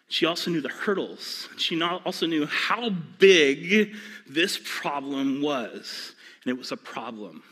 [0.09, 1.49] she also knew the hurdles.
[1.59, 3.95] She also knew how big
[4.27, 6.15] this problem was.
[6.45, 7.43] And it was a problem.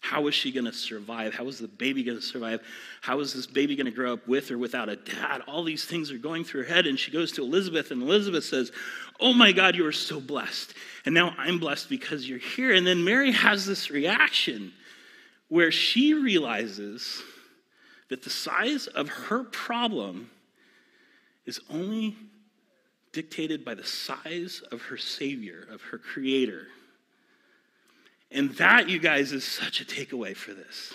[0.00, 1.32] How was she going to survive?
[1.34, 2.60] How was the baby going to survive?
[3.00, 5.42] How was this baby going to grow up with or without a dad?
[5.46, 6.86] All these things are going through her head.
[6.86, 8.72] And she goes to Elizabeth, and Elizabeth says,
[9.20, 10.74] Oh my God, you are so blessed.
[11.06, 12.74] And now I'm blessed because you're here.
[12.74, 14.72] And then Mary has this reaction
[15.48, 17.22] where she realizes
[18.10, 20.28] that the size of her problem
[21.46, 22.16] is only
[23.12, 26.66] dictated by the size of her Savior, of her Creator.
[28.30, 30.92] And that, you guys, is such a takeaway for this.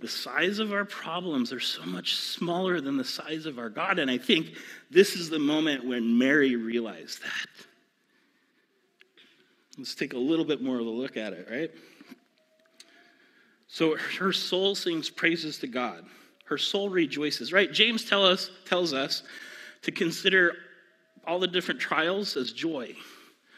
[0.00, 4.00] The size of our problems are so much smaller than the size of our God.
[4.00, 4.56] And I think
[4.90, 7.66] this is the moment when Mary realized that.
[9.78, 11.70] Let's take a little bit more of a look at it, right?
[13.68, 16.04] So her soul sings praises to God
[16.52, 17.72] her soul rejoices, right?
[17.72, 19.22] James tell us, tells us
[19.80, 20.54] to consider
[21.26, 22.94] all the different trials as joy.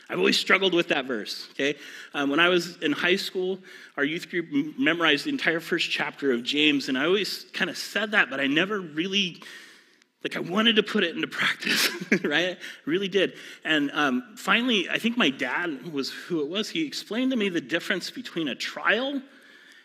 [0.09, 1.75] I've always struggled with that verse, okay?
[2.13, 3.59] Um, when I was in high school,
[3.97, 4.47] our youth group
[4.79, 8.39] memorized the entire first chapter of James, and I always kind of said that, but
[8.39, 9.43] I never really,
[10.23, 11.91] like, I wanted to put it into practice,
[12.23, 12.59] right?
[12.87, 13.33] Really did.
[13.65, 16.71] And um, finally, I think my dad was who it was.
[16.71, 19.21] He explained to me the difference between a trial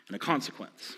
[0.08, 0.96] and a consequence.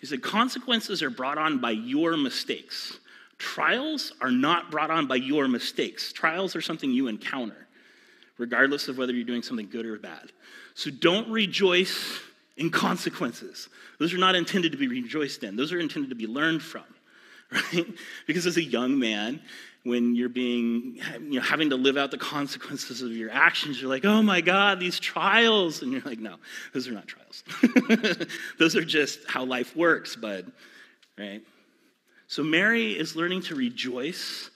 [0.00, 2.98] He said, Consequences are brought on by your mistakes.
[3.38, 6.12] Trials are not brought on by your mistakes.
[6.12, 7.66] Trials are something you encounter,
[8.38, 10.32] regardless of whether you're doing something good or bad.
[10.74, 12.20] So don't rejoice
[12.56, 13.68] in consequences.
[13.98, 16.84] Those are not intended to be rejoiced in, those are intended to be learned from,
[17.52, 17.86] right?
[18.26, 19.40] Because as a young man,
[19.84, 23.88] when you're being, you know, having to live out the consequences of your actions, you're
[23.88, 25.80] like, oh my God, these trials.
[25.82, 26.36] And you're like, no,
[26.74, 27.44] those are not trials.
[28.58, 30.52] those are just how life works, bud,
[31.18, 31.42] right?
[32.26, 34.50] So Mary is learning to rejoice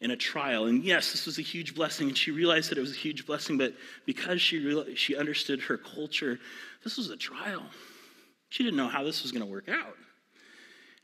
[0.00, 0.66] in a trial.
[0.66, 3.24] And yes, this was a huge blessing, and she realized that it was a huge
[3.24, 3.72] blessing, but
[4.04, 6.38] because she, realized, she understood her culture,
[6.84, 7.62] this was a trial.
[8.50, 9.96] She didn't know how this was going to work out.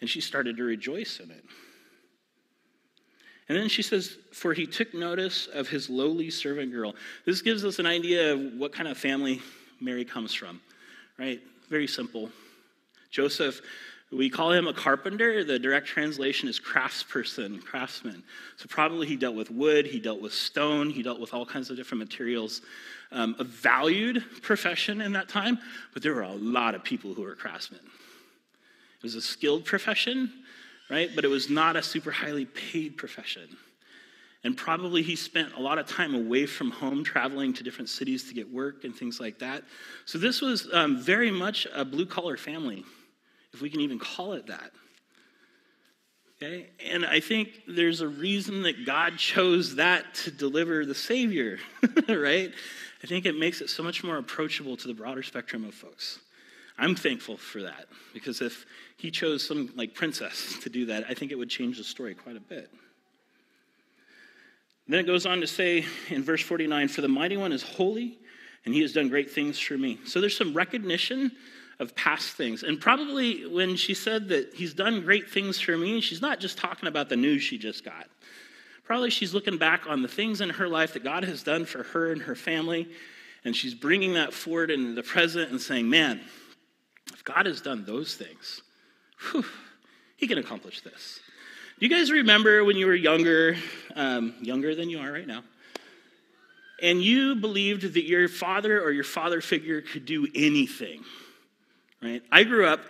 [0.01, 1.45] And she started to rejoice in it.
[3.53, 6.95] And then she says, For he took notice of his lowly servant girl.
[7.27, 9.43] This gives us an idea of what kind of family
[9.79, 10.59] Mary comes from,
[11.19, 11.39] right?
[11.69, 12.31] Very simple.
[13.11, 13.61] Joseph,
[14.11, 15.45] we call him a carpenter.
[15.45, 18.23] The direct translation is craftsperson, craftsman.
[18.57, 21.69] So probably he dealt with wood, he dealt with stone, he dealt with all kinds
[21.69, 22.63] of different materials.
[23.11, 25.59] Um, a valued profession in that time,
[25.93, 27.81] but there were a lot of people who were craftsmen.
[27.85, 30.33] It was a skilled profession,
[30.93, 31.11] right?
[31.15, 33.57] But it was not a super highly paid profession.
[34.45, 38.29] And probably he spent a lot of time away from home, traveling to different cities
[38.29, 39.65] to get work and things like that.
[40.05, 42.85] So this was um, very much a blue collar family,
[43.55, 44.73] if we can even call it that.
[46.43, 46.67] Okay?
[46.85, 51.59] And I think there's a reason that God chose that to deliver the Savior,
[52.09, 52.53] right?
[53.03, 56.19] I think it makes it so much more approachable to the broader spectrum of folks.
[56.79, 61.15] I'm thankful for that because if he chose some like princess to do that, I
[61.15, 62.71] think it would change the story quite a bit.
[64.89, 68.19] Then it goes on to say in verse 49 For the mighty one is holy,
[68.65, 69.99] and he has done great things for me.
[70.05, 71.33] So there's some recognition
[71.79, 72.63] of past things.
[72.63, 76.59] And probably when she said that he's done great things for me, she's not just
[76.59, 78.09] talking about the news she just got.
[78.85, 81.83] Probably she's looking back on the things in her life that God has done for
[81.85, 82.89] her and her family,
[83.45, 86.21] and she's bringing that forward into the present and saying, Man,
[87.13, 88.63] if God has done those things,
[89.31, 89.45] whew,
[90.17, 91.21] he can accomplish this.
[91.79, 93.57] Do you guys remember when you were younger,
[93.97, 95.43] um, younger than you are right now,
[96.81, 101.05] and you believed that your father or your father figure could do anything?
[102.03, 102.23] Right?
[102.31, 102.81] I grew up,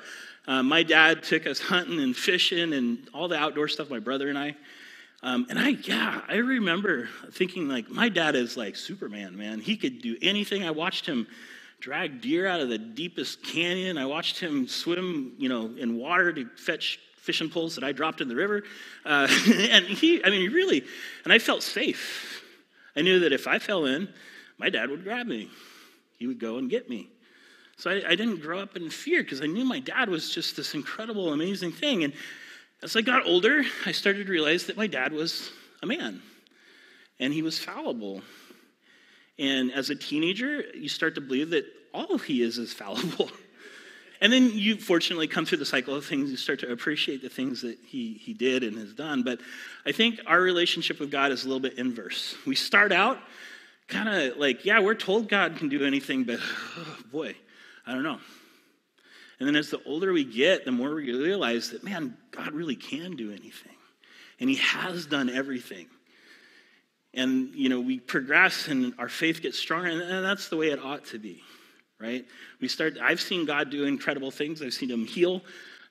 [0.47, 4.29] uh, my dad took us hunting and fishing and all the outdoor stuff, my brother
[4.29, 4.57] and I.
[5.23, 9.61] Um, and I, yeah, I remember thinking like, my dad is like Superman, man.
[9.61, 10.65] He could do anything.
[10.65, 11.29] I watched him
[11.83, 13.99] drag deer out of the deepest canyon.
[13.99, 18.21] I watched him swim, you know, in water to fetch fishing poles that I dropped
[18.21, 18.63] in the river.
[19.05, 19.27] Uh,
[19.69, 20.85] and he, I mean, really,
[21.25, 22.45] and I felt safe.
[22.95, 24.09] I knew that if I fell in,
[24.59, 25.51] my dad would grab me.
[26.19, 27.11] He would go and get me.
[27.79, 30.57] So I, I didn't grow up in fear because I knew my dad was just
[30.57, 32.05] this incredible, amazing thing.
[32.05, 32.13] And
[32.81, 35.51] as I got older, I started to realize that my dad was
[35.83, 36.23] a man
[37.19, 38.23] and he was fallible.
[39.39, 41.65] And as a teenager, you start to believe that
[41.95, 43.31] all he is is fallible.
[44.23, 47.29] And then you fortunately come through the cycle of things, you start to appreciate the
[47.29, 49.25] things that he, he did and has done.
[49.25, 49.41] But
[49.85, 52.37] I think our relationship with God is a little bit inverse.
[52.47, 53.19] We start out
[53.89, 57.35] kind of like, yeah, we're told God can do anything, but oh, boy,
[57.85, 58.21] I don't know.
[59.41, 62.77] And then as the older we get, the more we realize that, man, God really
[62.77, 63.75] can do anything.
[64.39, 65.89] And he has done everything.
[67.15, 70.79] And, you know, we progress and our faith gets stronger, and that's the way it
[70.83, 71.43] ought to be
[72.03, 72.27] right?
[72.61, 74.61] We start, I've seen God do incredible things.
[74.61, 75.41] I've seen him heal.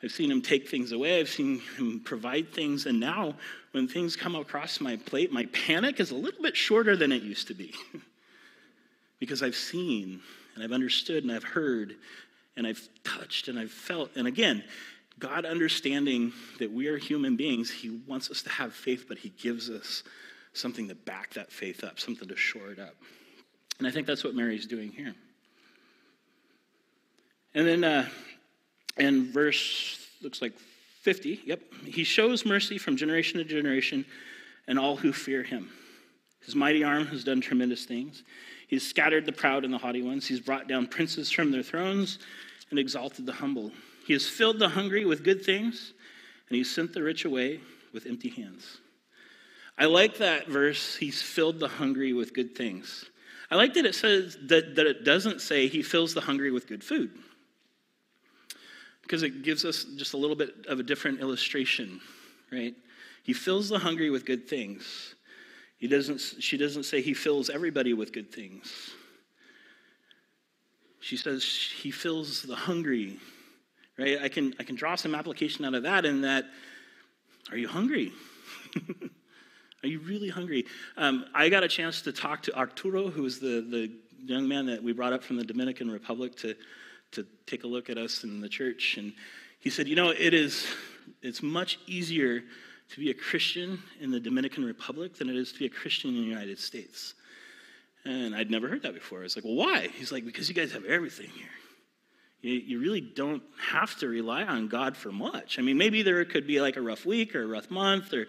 [0.03, 1.19] I've seen him take things away.
[1.19, 2.85] I've seen him provide things.
[2.85, 3.35] And now,
[3.71, 7.23] when things come across my plate, my panic is a little bit shorter than it
[7.23, 7.73] used to be.
[9.19, 10.19] because I've seen
[10.55, 11.95] and I've understood and I've heard
[12.57, 14.09] and I've touched and I've felt.
[14.15, 14.63] And again,
[15.19, 19.29] God understanding that we are human beings, He wants us to have faith, but He
[19.29, 20.03] gives us
[20.53, 22.95] something to back that faith up, something to shore it up.
[23.79, 25.15] And I think that's what Mary's doing here.
[27.53, 28.07] And then uh,
[28.97, 30.53] in verse, looks like
[31.01, 34.05] 50, yep, he shows mercy from generation to generation
[34.67, 35.69] and all who fear him.
[36.45, 38.23] His mighty arm has done tremendous things.
[38.67, 40.27] He's scattered the proud and the haughty ones.
[40.27, 42.19] He's brought down princes from their thrones
[42.69, 43.71] and exalted the humble.
[44.05, 45.93] He has filled the hungry with good things,
[46.49, 47.59] and he's sent the rich away
[47.93, 48.77] with empty hands.
[49.77, 50.95] I like that verse.
[50.95, 53.05] He's filled the hungry with good things.
[53.49, 56.67] I like that it says that, that it doesn't say he fills the hungry with
[56.67, 57.11] good food
[59.01, 61.99] because it gives us just a little bit of a different illustration,
[62.49, 62.73] right?
[63.23, 65.15] He fills the hungry with good things.
[65.77, 68.91] He doesn't, she doesn't say he fills everybody with good things.
[71.01, 73.19] She says he fills the hungry,
[73.97, 74.21] right?
[74.21, 76.45] I can, I can draw some application out of that in that,
[77.49, 78.13] are you hungry?
[79.83, 80.65] are you really hungry?
[80.97, 83.91] Um, I got a chance to talk to Arturo, who is the, the
[84.23, 86.55] young man that we brought up from the Dominican Republic to
[87.11, 88.97] to take a look at us in the church.
[88.97, 89.13] And
[89.59, 90.65] he said, You know, it is,
[91.21, 92.43] it's much easier
[92.89, 96.11] to be a Christian in the Dominican Republic than it is to be a Christian
[96.11, 97.13] in the United States.
[98.03, 99.19] And I'd never heard that before.
[99.19, 99.87] I was like, Well, why?
[99.87, 101.47] He's like, Because you guys have everything here.
[102.41, 105.59] You, you really don't have to rely on God for much.
[105.59, 108.27] I mean, maybe there could be like a rough week or a rough month, or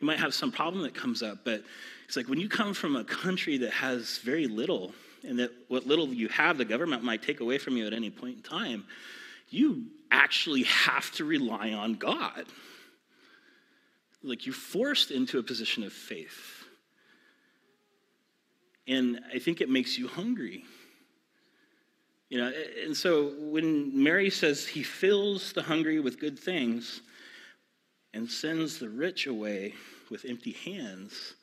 [0.00, 1.38] you might have some problem that comes up.
[1.44, 1.62] But
[2.06, 4.92] it's like when you come from a country that has very little,
[5.26, 8.10] and that what little you have, the government might take away from you at any
[8.10, 8.84] point in time,
[9.50, 12.44] you actually have to rely on God.
[14.22, 16.64] Like you're forced into a position of faith.
[18.86, 20.64] And I think it makes you hungry.
[22.28, 22.52] You know,
[22.84, 27.00] and so when Mary says he fills the hungry with good things
[28.14, 29.74] and sends the rich away
[30.10, 31.34] with empty hands,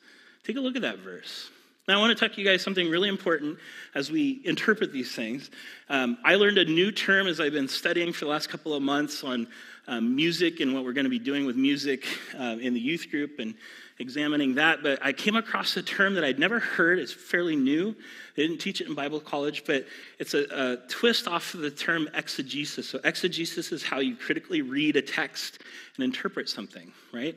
[0.44, 1.50] take a look at that verse.
[1.88, 3.58] Now, I want to talk to you guys something really important
[3.94, 5.50] as we interpret these things.
[5.88, 8.82] Um, I learned a new term as I've been studying for the last couple of
[8.82, 9.48] months on
[9.88, 12.06] um, music and what we're going to be doing with music
[12.38, 13.54] uh, in the youth group and
[14.02, 14.82] examining that.
[14.82, 16.98] But I came across a term that I'd never heard.
[16.98, 17.96] It's fairly new.
[18.36, 19.86] They didn't teach it in Bible college, but
[20.18, 22.88] it's a, a twist off of the term exegesis.
[22.88, 25.60] So, exegesis is how you critically read a text
[25.96, 27.36] and interpret something, right?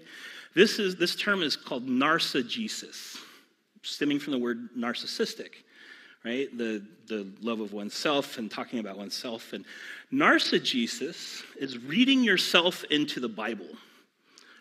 [0.53, 3.17] This, is, this term is called narcigesis
[3.85, 5.51] stemming from the word narcissistic,
[6.23, 6.55] right?
[6.57, 9.53] The, the love of oneself and talking about oneself.
[9.53, 9.65] And
[10.11, 13.67] narcigesis is reading yourself into the Bible,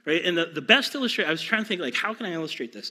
[0.07, 0.25] right?
[0.25, 2.73] And the, the best illustration, I was trying to think, like, how can I illustrate
[2.73, 2.91] this?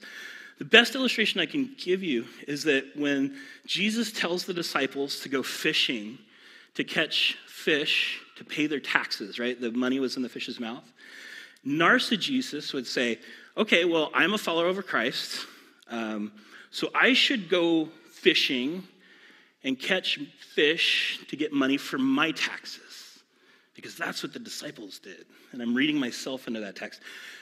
[0.60, 3.36] The best illustration I can give you is that when
[3.66, 6.18] Jesus tells the disciples to go fishing
[6.76, 9.60] to catch fish to pay their taxes, right?
[9.60, 10.84] The money was in the fish's mouth.
[11.66, 13.20] Narcigesis would say,
[13.58, 15.46] okay, well, I'm a follower of Christ.
[15.90, 16.32] Um,
[16.72, 18.84] so I should go fishing
[19.64, 20.20] and catch
[20.56, 22.93] fish to get money for my taxes
[23.84, 25.26] because that's what the disciples did.
[25.52, 27.02] And I'm reading myself into that text.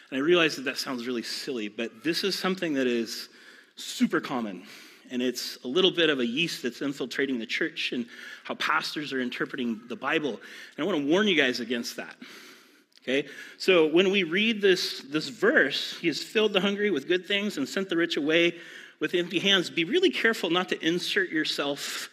[0.10, 3.30] And I realize that that sounds really silly, but this is something that is
[3.76, 4.64] super common.
[5.12, 8.08] And it's a little bit of a yeast that's infiltrating the church and
[8.44, 10.32] how pastors are interpreting the Bible.
[10.32, 12.16] And I want to warn you guys against that.
[13.04, 13.28] Okay?
[13.60, 17.58] So when we read this, this verse, he has filled the hungry with good things
[17.58, 18.56] and sent the rich away
[19.00, 19.70] with empty hands.
[19.70, 22.10] Be really careful not to insert yourself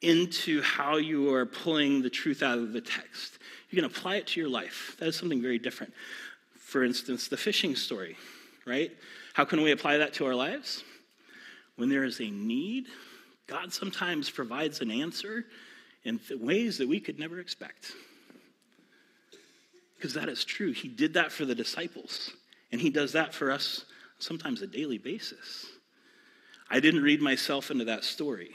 [0.00, 3.37] into how you are pulling the truth out of the text.
[3.70, 4.96] You can apply it to your life.
[4.98, 5.92] That is something very different.
[6.58, 8.16] For instance, the fishing story,
[8.66, 8.90] right?
[9.34, 10.84] How can we apply that to our lives?
[11.76, 12.86] When there is a need,
[13.46, 15.44] God sometimes provides an answer
[16.04, 17.92] in ways that we could never expect.
[19.96, 20.72] Because that is true.
[20.72, 22.32] He did that for the disciples,
[22.72, 23.84] and He does that for us
[24.18, 25.66] sometimes a daily basis.
[26.70, 28.50] I didn't read myself into that story.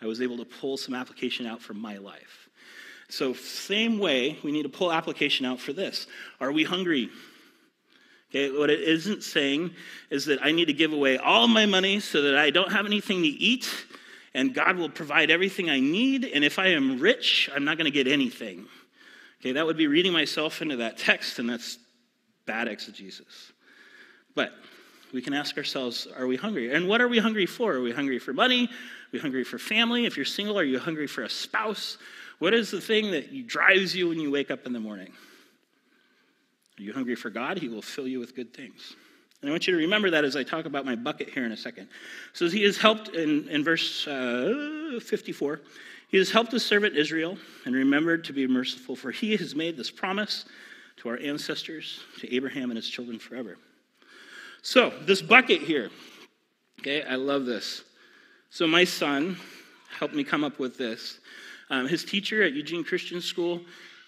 [0.00, 2.39] I was able to pull some application out from my life.
[3.10, 6.06] So, same way, we need to pull application out for this.
[6.40, 7.10] Are we hungry?
[8.30, 9.72] Okay, what it isn't saying
[10.08, 12.86] is that I need to give away all my money so that I don't have
[12.86, 13.68] anything to eat
[14.34, 16.24] and God will provide everything I need.
[16.24, 18.66] And if I am rich, I'm not going to get anything.
[19.40, 21.78] Okay, that would be reading myself into that text, and that's
[22.46, 23.52] bad exegesis.
[24.34, 24.52] But
[25.12, 26.72] we can ask ourselves, are we hungry?
[26.72, 27.74] And what are we hungry for?
[27.74, 28.64] Are we hungry for money?
[28.64, 30.06] Are we hungry for family?
[30.06, 31.98] If you're single, are you hungry for a spouse?
[32.40, 35.12] What is the thing that drives you when you wake up in the morning?
[36.78, 37.58] Are you hungry for God?
[37.58, 38.96] He will fill you with good things.
[39.40, 41.52] And I want you to remember that as I talk about my bucket here in
[41.52, 41.88] a second.
[42.32, 45.60] So he has helped in, in verse uh, 54.
[46.08, 47.36] He has helped his servant Israel
[47.66, 50.46] and remembered to be merciful, for he has made this promise
[50.96, 53.58] to our ancestors, to Abraham and his children forever.
[54.62, 55.90] So, this bucket here,
[56.80, 57.84] okay, I love this.
[58.48, 59.36] So, my son
[59.98, 61.20] helped me come up with this.
[61.70, 63.60] Um, his teacher at Eugene Christian School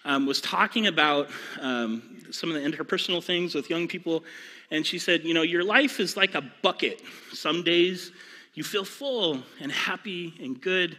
[0.05, 1.29] um, was talking about
[1.61, 4.23] um, some of the interpersonal things with young people,
[4.69, 7.01] and she said, You know, your life is like a bucket.
[7.31, 8.11] Some days
[8.53, 10.97] you feel full and happy and good,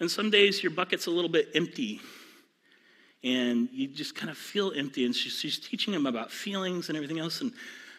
[0.00, 2.00] and some days your bucket's a little bit empty.
[3.24, 5.06] And you just kind of feel empty.
[5.06, 7.40] And she's, she's teaching him about feelings and everything else.
[7.40, 7.52] And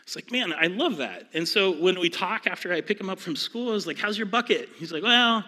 [0.04, 1.30] it's like, man, I love that.
[1.34, 3.98] And so when we talk after I pick him up from school, I was like,
[3.98, 4.68] how's your bucket?
[4.78, 5.44] He's like, well, I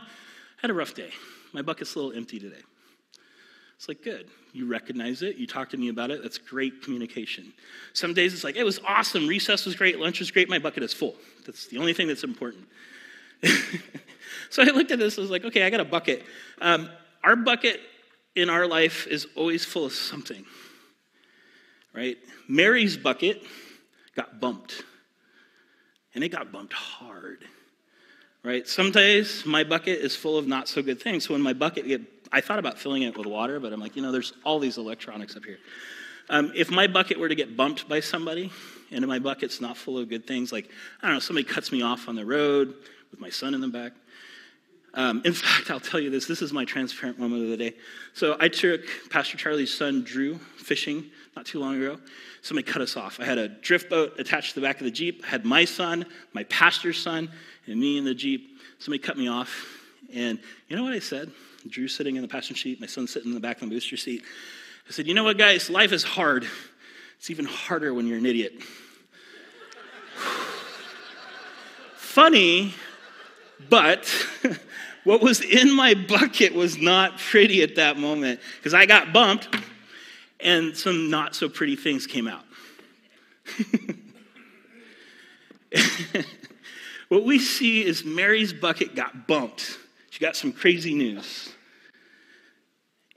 [0.62, 1.12] had a rough day.
[1.56, 2.62] My bucket's a little empty today.
[3.78, 4.28] It's like, good.
[4.52, 5.38] You recognize it.
[5.38, 6.22] You talk to me about it.
[6.22, 7.54] That's great communication.
[7.94, 9.26] Some days it's like, it was awesome.
[9.26, 9.98] Recess was great.
[9.98, 10.50] Lunch was great.
[10.50, 11.16] My bucket is full.
[11.46, 12.66] That's the only thing that's important.
[14.50, 15.18] so I looked at this.
[15.18, 16.24] I was like, okay, I got a bucket.
[16.60, 16.90] Um,
[17.24, 17.80] our bucket
[18.36, 20.46] in our life is always full of something,
[21.94, 22.18] right?
[22.50, 23.44] Mary's bucket
[24.14, 24.84] got bumped,
[26.14, 27.46] and it got bumped hard,
[28.46, 28.68] right?
[28.68, 31.26] Some days my bucket is full of not so good things.
[31.26, 33.96] So when my bucket get I thought about filling it with water, but I'm like,
[33.96, 35.60] you know, there's all these electronics up here.
[36.30, 38.52] Um, if my bucket were to get bumped by somebody,
[38.92, 40.70] and my bucket's not full of good things, like,
[41.02, 42.74] I don't know, somebody cuts me off on the road
[43.12, 43.94] with my son in the back.
[44.96, 47.76] Um, in fact, I'll tell you this this is my transparent moment of the day.
[48.14, 52.00] So I took Pastor Charlie's son, Drew, fishing not too long ago.
[52.42, 53.20] Somebody cut us off.
[53.20, 55.66] I had a drift boat attached to the back of the Jeep, I had my
[55.66, 57.30] son, my pastor's son,
[57.68, 58.60] and me in the Jeep.
[58.80, 59.82] Somebody cut me off.
[60.14, 61.32] And you know what I said?
[61.68, 63.98] Drew sitting in the passenger seat, my son sitting in the back of the booster
[63.98, 64.24] seat.
[64.88, 65.70] I said, You know what, guys?
[65.70, 66.48] Life is hard.
[67.18, 68.54] It's even harder when you're an idiot.
[71.96, 72.74] Funny,
[73.68, 74.14] but
[75.04, 79.50] what was in my bucket was not pretty at that moment because I got bumped
[80.40, 82.46] and some not so pretty things came out.
[87.10, 89.78] what we see is Mary's bucket got bumped.
[90.10, 91.54] She got some crazy news.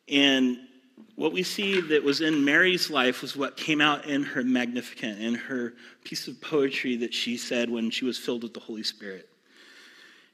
[0.08, 0.58] And
[1.16, 5.18] what we see that was in Mary's life was what came out in her Magnificat,
[5.18, 8.82] in her piece of poetry that she said when she was filled with the Holy
[8.82, 9.28] Spirit.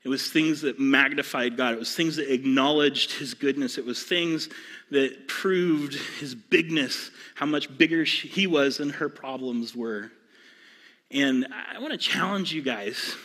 [0.04, 1.72] It was things that magnified God.
[1.72, 3.78] It was things that acknowledged his goodness.
[3.78, 4.50] It was things
[4.90, 10.12] that proved his bigness, how much bigger he was than her problems were.
[11.10, 13.16] And I want to challenge you guys.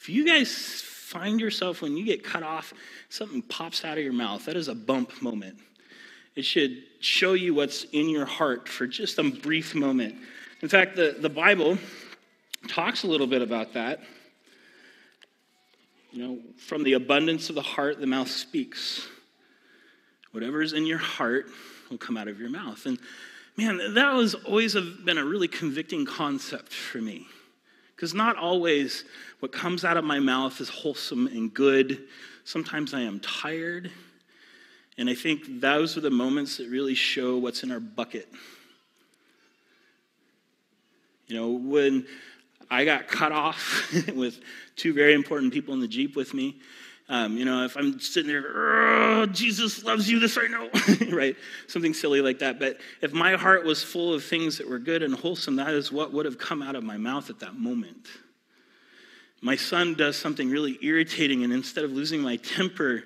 [0.00, 2.72] If you guys find yourself when you get cut off,
[3.08, 5.58] something pops out of your mouth, that is a bump moment.
[6.34, 10.16] It should show you what's in your heart for just a brief moment.
[10.62, 11.78] In fact, the, the Bible
[12.68, 14.00] talks a little bit about that.
[16.12, 19.06] You know, from the abundance of the heart, the mouth speaks.
[20.32, 21.46] Whatever is in your heart
[21.90, 22.84] will come out of your mouth.
[22.86, 22.98] And
[23.56, 27.26] man, that was always been a really convicting concept for me.
[27.94, 29.04] Because not always
[29.40, 32.04] what comes out of my mouth is wholesome and good.
[32.44, 33.90] Sometimes I am tired.
[34.98, 38.28] And I think those are the moments that really show what's in our bucket.
[41.26, 42.06] You know, when
[42.70, 44.40] I got cut off with
[44.76, 46.60] two very important people in the Jeep with me,
[47.08, 50.70] Um, you know, if I'm sitting there, Jesus loves you, this I know,
[51.16, 51.34] right?
[51.66, 52.60] Something silly like that.
[52.60, 55.90] But if my heart was full of things that were good and wholesome, that is
[55.90, 58.06] what would have come out of my mouth at that moment.
[59.42, 63.02] My son does something really irritating, and instead of losing my temper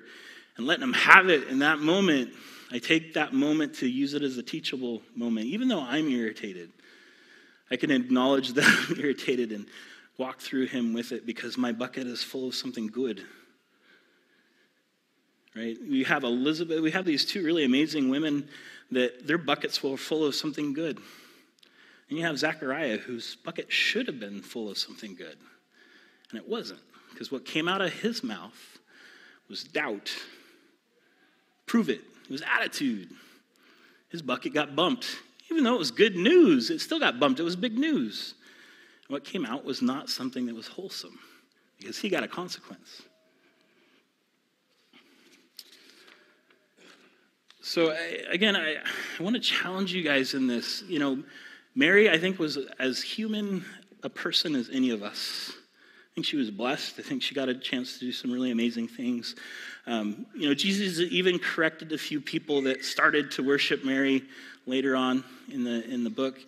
[0.57, 2.31] and letting him have it in that moment,
[2.71, 6.71] I take that moment to use it as a teachable moment, even though I'm irritated.
[7.71, 9.67] I can acknowledge that I'm irritated and
[10.17, 13.23] walk through him with it because my bucket is full of something good
[15.55, 15.77] right?
[15.89, 18.49] We have Elizabeth, we have these two really amazing women
[18.91, 20.97] that their buckets were full of something good.
[22.09, 25.37] And you have Zechariah, whose bucket should have been full of something good.
[26.29, 28.79] And it wasn't, because what came out of his mouth
[29.49, 30.11] was doubt.
[31.65, 32.01] Prove it.
[32.25, 33.09] It was attitude.
[34.09, 35.07] His bucket got bumped.
[35.51, 37.39] Even though it was good news, it still got bumped.
[37.39, 38.33] It was big news.
[39.07, 41.19] And what came out was not something that was wholesome,
[41.77, 43.03] because he got a consequence.
[47.61, 48.75] So, I, again, I,
[49.19, 50.83] I want to challenge you guys in this.
[50.87, 51.23] You know,
[51.73, 53.65] Mary, I think, was as human
[54.03, 55.51] a person as any of us.
[56.15, 56.95] I think she was blessed.
[56.97, 59.35] I think she got a chance to do some really amazing things.
[59.85, 64.23] Um, you know, Jesus even corrected a few people that started to worship Mary
[64.65, 66.39] later on in the in the book,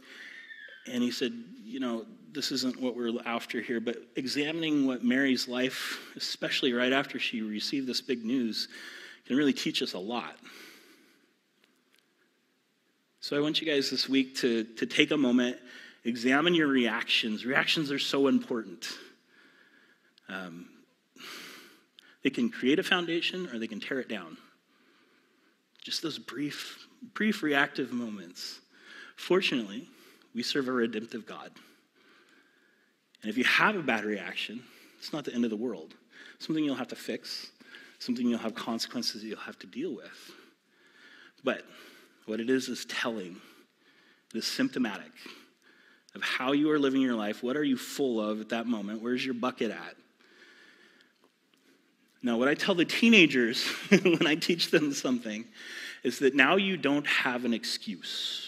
[0.90, 1.34] and he said,
[1.66, 3.82] you know, this isn't what we're after here.
[3.82, 8.70] But examining what Mary's life, especially right after she received this big news,
[9.26, 10.38] can really teach us a lot.
[13.20, 15.58] So I want you guys this week to, to take a moment,
[16.06, 17.46] examine your reactions.
[17.46, 18.88] Reactions are so important.
[20.30, 20.70] Um,
[22.24, 24.38] they can create a foundation or they can tear it down.
[25.84, 28.60] Just those brief, brief reactive moments.
[29.16, 29.88] Fortunately,
[30.36, 31.52] we serve a redemptive God.
[33.22, 34.62] And if you have a bad reaction,
[35.00, 35.94] it's not the end of the world.
[36.40, 37.52] Something you'll have to fix,
[38.00, 40.32] something you'll have consequences you'll have to deal with.
[41.44, 41.64] But
[42.26, 43.38] what it is is telling,
[44.34, 45.12] it is symptomatic
[46.14, 47.42] of how you are living your life.
[47.42, 49.02] What are you full of at that moment?
[49.02, 49.96] Where's your bucket at?
[52.24, 55.46] Now, what I tell the teenagers when I teach them something
[56.04, 58.48] is that now you don't have an excuse.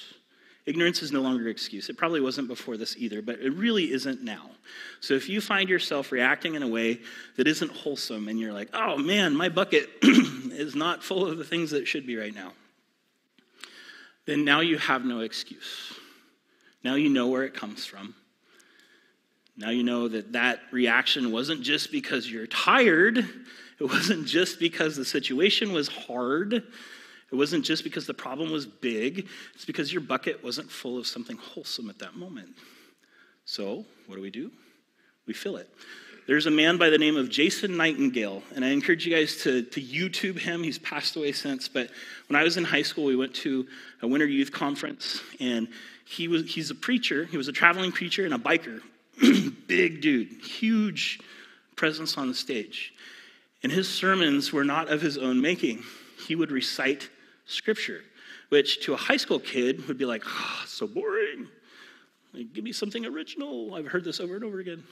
[0.65, 1.89] Ignorance is no longer an excuse.
[1.89, 4.51] It probably wasn't before this either, but it really isn't now.
[4.99, 6.99] So if you find yourself reacting in a way
[7.37, 11.43] that isn't wholesome and you're like, oh man, my bucket is not full of the
[11.43, 12.53] things that should be right now,
[14.25, 15.93] then now you have no excuse.
[16.83, 18.13] Now you know where it comes from.
[19.59, 23.17] Now you know that that reaction wasn't just because you're tired.
[23.79, 26.53] It wasn't just because the situation was hard.
[26.53, 29.27] It wasn't just because the problem was big.
[29.53, 32.49] It's because your bucket wasn't full of something wholesome at that moment.
[33.43, 34.49] So, what do we do?
[35.27, 35.69] We fill it.
[36.25, 39.63] There's a man by the name of Jason Nightingale, and I encourage you guys to,
[39.63, 40.63] to YouTube him.
[40.63, 41.89] He's passed away since, but
[42.27, 43.67] when I was in high school, we went to
[44.01, 45.67] a winter youth conference, and
[46.05, 47.25] he was, he's a preacher.
[47.25, 48.81] He was a traveling preacher and a biker.
[49.67, 51.19] Big dude, huge
[51.75, 52.93] presence on the stage.
[53.63, 55.83] And his sermons were not of his own making.
[56.27, 57.09] He would recite
[57.45, 58.01] scripture,
[58.49, 61.47] which to a high school kid would be like, oh, so boring.
[62.33, 63.73] Like, give me something original.
[63.73, 64.83] I've heard this over and over again.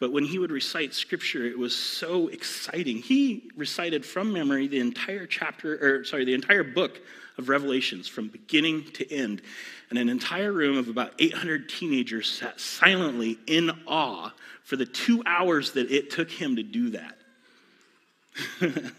[0.00, 2.96] But when he would recite scripture, it was so exciting.
[2.96, 7.00] He recited from memory the entire chapter, or sorry, the entire book
[7.38, 9.42] of Revelations from beginning to end.
[9.92, 14.32] And an entire room of about 800 teenagers sat silently in awe
[14.64, 17.18] for the two hours that it took him to do that.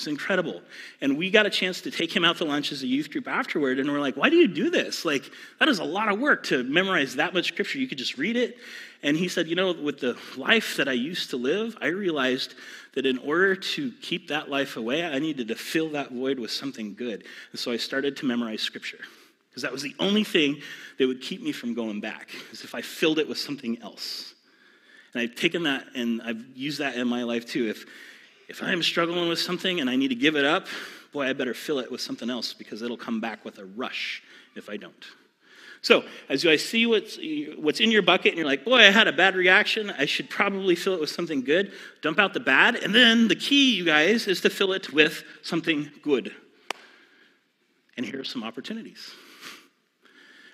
[0.00, 0.62] It's incredible.
[1.02, 3.28] And we got a chance to take him out to lunch as a youth group
[3.28, 5.04] afterward, and we're like, why do you do this?
[5.04, 7.78] Like, that is a lot of work to memorize that much scripture.
[7.78, 8.56] You could just read it.
[9.02, 12.54] And he said, you know, with the life that I used to live, I realized
[12.94, 16.50] that in order to keep that life away, I needed to fill that void with
[16.50, 17.24] something good.
[17.52, 19.00] And so I started to memorize scripture.
[19.50, 20.62] Because that was the only thing
[20.98, 24.34] that would keep me from going back, is if I filled it with something else.
[25.12, 27.68] And I've taken that and I've used that in my life too.
[27.68, 27.84] If
[28.48, 30.66] if I'm struggling with something and I need to give it up,
[31.12, 34.24] boy, I better fill it with something else because it'll come back with a rush
[34.56, 35.06] if I don't.
[35.82, 37.16] So, as you I see what's,
[37.56, 40.28] what's in your bucket and you're like, boy, I had a bad reaction, I should
[40.28, 41.72] probably fill it with something good,
[42.02, 42.74] dump out the bad.
[42.74, 46.34] And then the key, you guys, is to fill it with something good.
[47.96, 49.10] And here are some opportunities.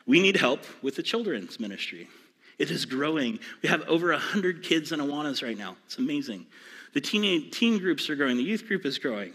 [0.07, 2.09] We need help with the children's ministry.
[2.59, 3.39] It is growing.
[3.63, 5.77] We have over 100 kids in Awanas right now.
[5.87, 6.47] It's amazing.
[6.95, 9.35] The teen, teen groups are growing, the youth group is growing.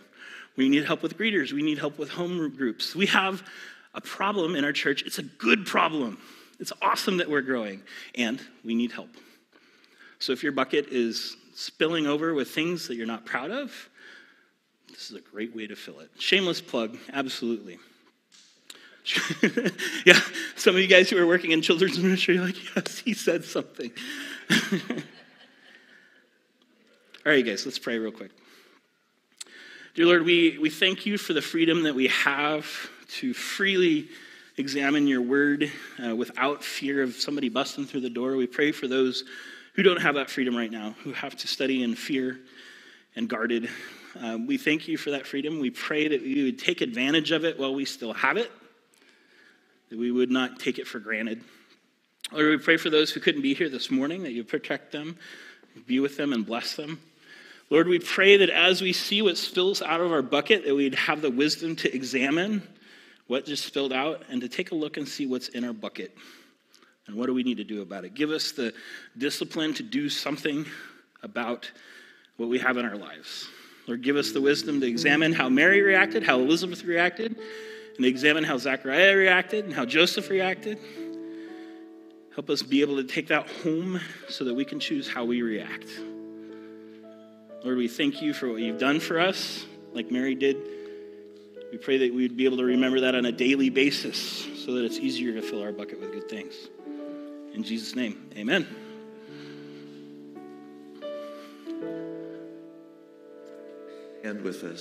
[0.56, 2.96] We need help with greeters, we need help with home groups.
[2.96, 3.44] We have
[3.94, 5.04] a problem in our church.
[5.06, 6.18] It's a good problem.
[6.60, 7.82] It's awesome that we're growing,
[8.16, 9.10] and we need help.
[10.20, 13.90] So if your bucket is spilling over with things that you're not proud of,
[14.90, 16.10] this is a great way to fill it.
[16.20, 17.80] Shameless plug, absolutely.
[20.06, 20.20] yeah,
[20.56, 23.44] some of you guys who are working in children's ministry are like, yes, he said
[23.44, 23.92] something.
[27.24, 28.32] All right, guys, let's pray real quick.
[29.94, 32.66] Dear Lord, we, we thank you for the freedom that we have
[33.20, 34.08] to freely
[34.58, 35.72] examine your word
[36.04, 38.36] uh, without fear of somebody busting through the door.
[38.38, 39.24] We pray for those
[39.74, 42.40] who don't have that freedom right now, who have to study in fear
[43.16, 43.70] and guarded.
[44.20, 45.60] Uh, we thank you for that freedom.
[45.60, 48.52] We pray that you would take advantage of it while we still have it,
[49.92, 51.44] that we would not take it for granted.
[52.32, 55.18] Lord, we pray for those who couldn't be here this morning, that you protect them,
[55.86, 57.00] be with them, and bless them.
[57.70, 60.96] Lord, we pray that as we see what spills out of our bucket, that we'd
[60.96, 62.64] have the wisdom to examine
[63.28, 66.16] what just spilled out and to take a look and see what's in our bucket
[67.08, 68.14] and what do we need to do about it.
[68.14, 68.74] Give us the
[69.18, 70.66] discipline to do something
[71.22, 71.70] about
[72.38, 73.48] what we have in our lives.
[73.88, 77.38] Lord, give us the wisdom to examine how Mary reacted, how Elizabeth reacted,
[77.98, 80.80] and examine how Zachariah reacted and how Joseph reacted.
[82.34, 85.42] Help us be able to take that home so that we can choose how we
[85.42, 85.90] react.
[87.64, 90.58] Lord, we thank you for what you've done for us, like Mary did.
[91.72, 94.18] We pray that we would be able to remember that on a daily basis
[94.66, 96.56] so that it's easier to fill our bucket with good things.
[97.54, 98.68] In Jesus' name, amen.
[104.24, 104.80] And with us.